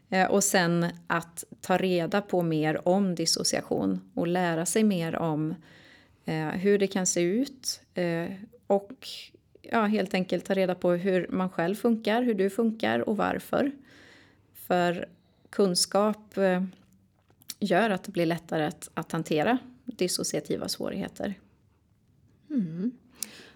Eh, 0.09 0.27
och 0.27 0.43
sen 0.43 0.85
att 1.07 1.43
ta 1.61 1.77
reda 1.77 2.21
på 2.21 2.41
mer 2.41 2.87
om 2.87 3.15
dissociation 3.15 4.11
och 4.13 4.27
lära 4.27 4.65
sig 4.65 4.83
mer 4.83 5.15
om 5.15 5.55
eh, 6.25 6.47
hur 6.47 6.79
det 6.79 6.87
kan 6.87 7.05
se 7.05 7.21
ut 7.21 7.81
eh, 7.93 8.31
och 8.67 9.07
ja, 9.71 9.85
helt 9.85 10.13
enkelt 10.13 10.45
ta 10.45 10.53
reda 10.53 10.75
på 10.75 10.91
hur 10.91 11.27
man 11.29 11.49
själv 11.49 11.75
funkar, 11.75 12.21
hur 12.23 12.33
du 12.33 12.49
funkar 12.49 13.09
och 13.09 13.17
varför. 13.17 13.71
För 14.53 15.05
kunskap 15.49 16.37
eh, 16.37 16.63
gör 17.59 17.89
att 17.89 18.03
det 18.03 18.11
blir 18.11 18.25
lättare 18.25 18.65
att, 18.65 18.89
att 18.93 19.11
hantera 19.11 19.57
dissociativa 19.85 20.67
svårigheter. 20.67 21.33
Mm. 22.49 22.91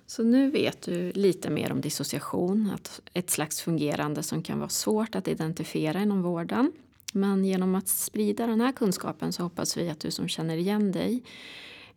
Så 0.05 0.23
nu 0.23 0.51
vet 0.51 0.81
du 0.81 1.11
lite 1.11 1.49
mer 1.49 1.71
om 1.71 1.81
dissociation, 1.81 2.71
att 2.73 3.01
ett 3.13 3.29
slags 3.29 3.61
fungerande 3.61 4.23
som 4.23 4.43
kan 4.43 4.59
vara 4.59 4.69
svårt 4.69 5.15
att 5.15 5.27
identifiera 5.27 6.01
inom 6.01 6.21
vården. 6.21 6.71
Men 7.13 7.45
genom 7.45 7.75
att 7.75 7.87
sprida 7.87 8.47
den 8.47 8.61
här 8.61 8.71
kunskapen 8.71 9.33
så 9.33 9.43
hoppas 9.43 9.77
vi 9.77 9.89
att 9.89 9.99
du 9.99 10.11
som 10.11 10.27
känner 10.27 10.57
igen 10.57 10.91
dig 10.91 11.23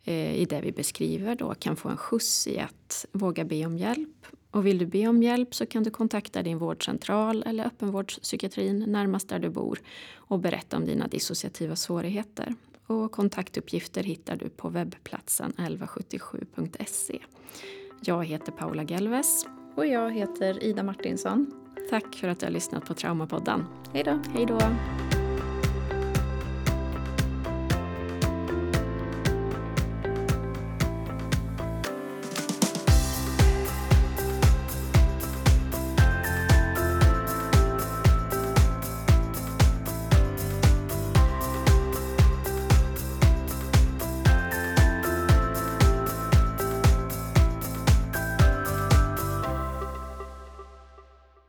i 0.05 0.47
det 0.49 0.61
vi 0.61 0.73
beskriver 0.73 1.35
då 1.35 1.55
kan 1.55 1.77
få 1.77 1.89
en 1.89 1.97
skjuts 1.97 2.47
i 2.47 2.59
att 2.59 3.07
våga 3.13 3.45
be 3.45 3.67
om 3.67 3.79
hjälp. 3.79 4.27
Och 4.51 4.67
vill 4.67 4.79
du 4.79 4.87
be 4.87 5.09
om 5.09 5.23
hjälp 5.23 5.55
så 5.55 5.67
kan 5.67 5.83
du 5.83 5.91
kontakta 5.91 6.43
din 6.43 6.59
vårdcentral 6.59 7.43
eller 7.47 7.67
öppenvårdspsykiatrin 7.67 8.79
närmast 8.79 9.29
där 9.29 9.39
du 9.39 9.49
bor 9.49 9.81
och 10.15 10.39
berätta 10.39 10.77
om 10.77 10.87
dina 10.87 11.09
dissociativa 11.09 11.77
svårigheter. 11.77 12.55
Och 12.87 13.13
kontaktuppgifter 13.13 14.03
hittar 14.03 14.37
du 14.37 14.49
på 14.49 14.69
webbplatsen 14.69 15.53
1177.se. 15.53 17.19
Jag 18.05 18.25
heter 18.25 18.53
Paula 18.53 18.83
Gelves. 18.83 19.47
Och 19.77 19.87
jag 19.87 20.11
heter 20.11 20.65
Ida 20.65 20.83
Martinsson. 20.83 21.47
Tack 21.91 22.15
för 22.15 22.29
att 22.29 22.41
du 22.41 22.47
har 22.47 22.53
lyssnat 22.53 22.85
på 22.85 22.95
Traumapodden. 22.95 23.65
Hej 23.93 24.05
då. 24.05 24.21
Hej 24.35 24.47
då. 24.47 24.59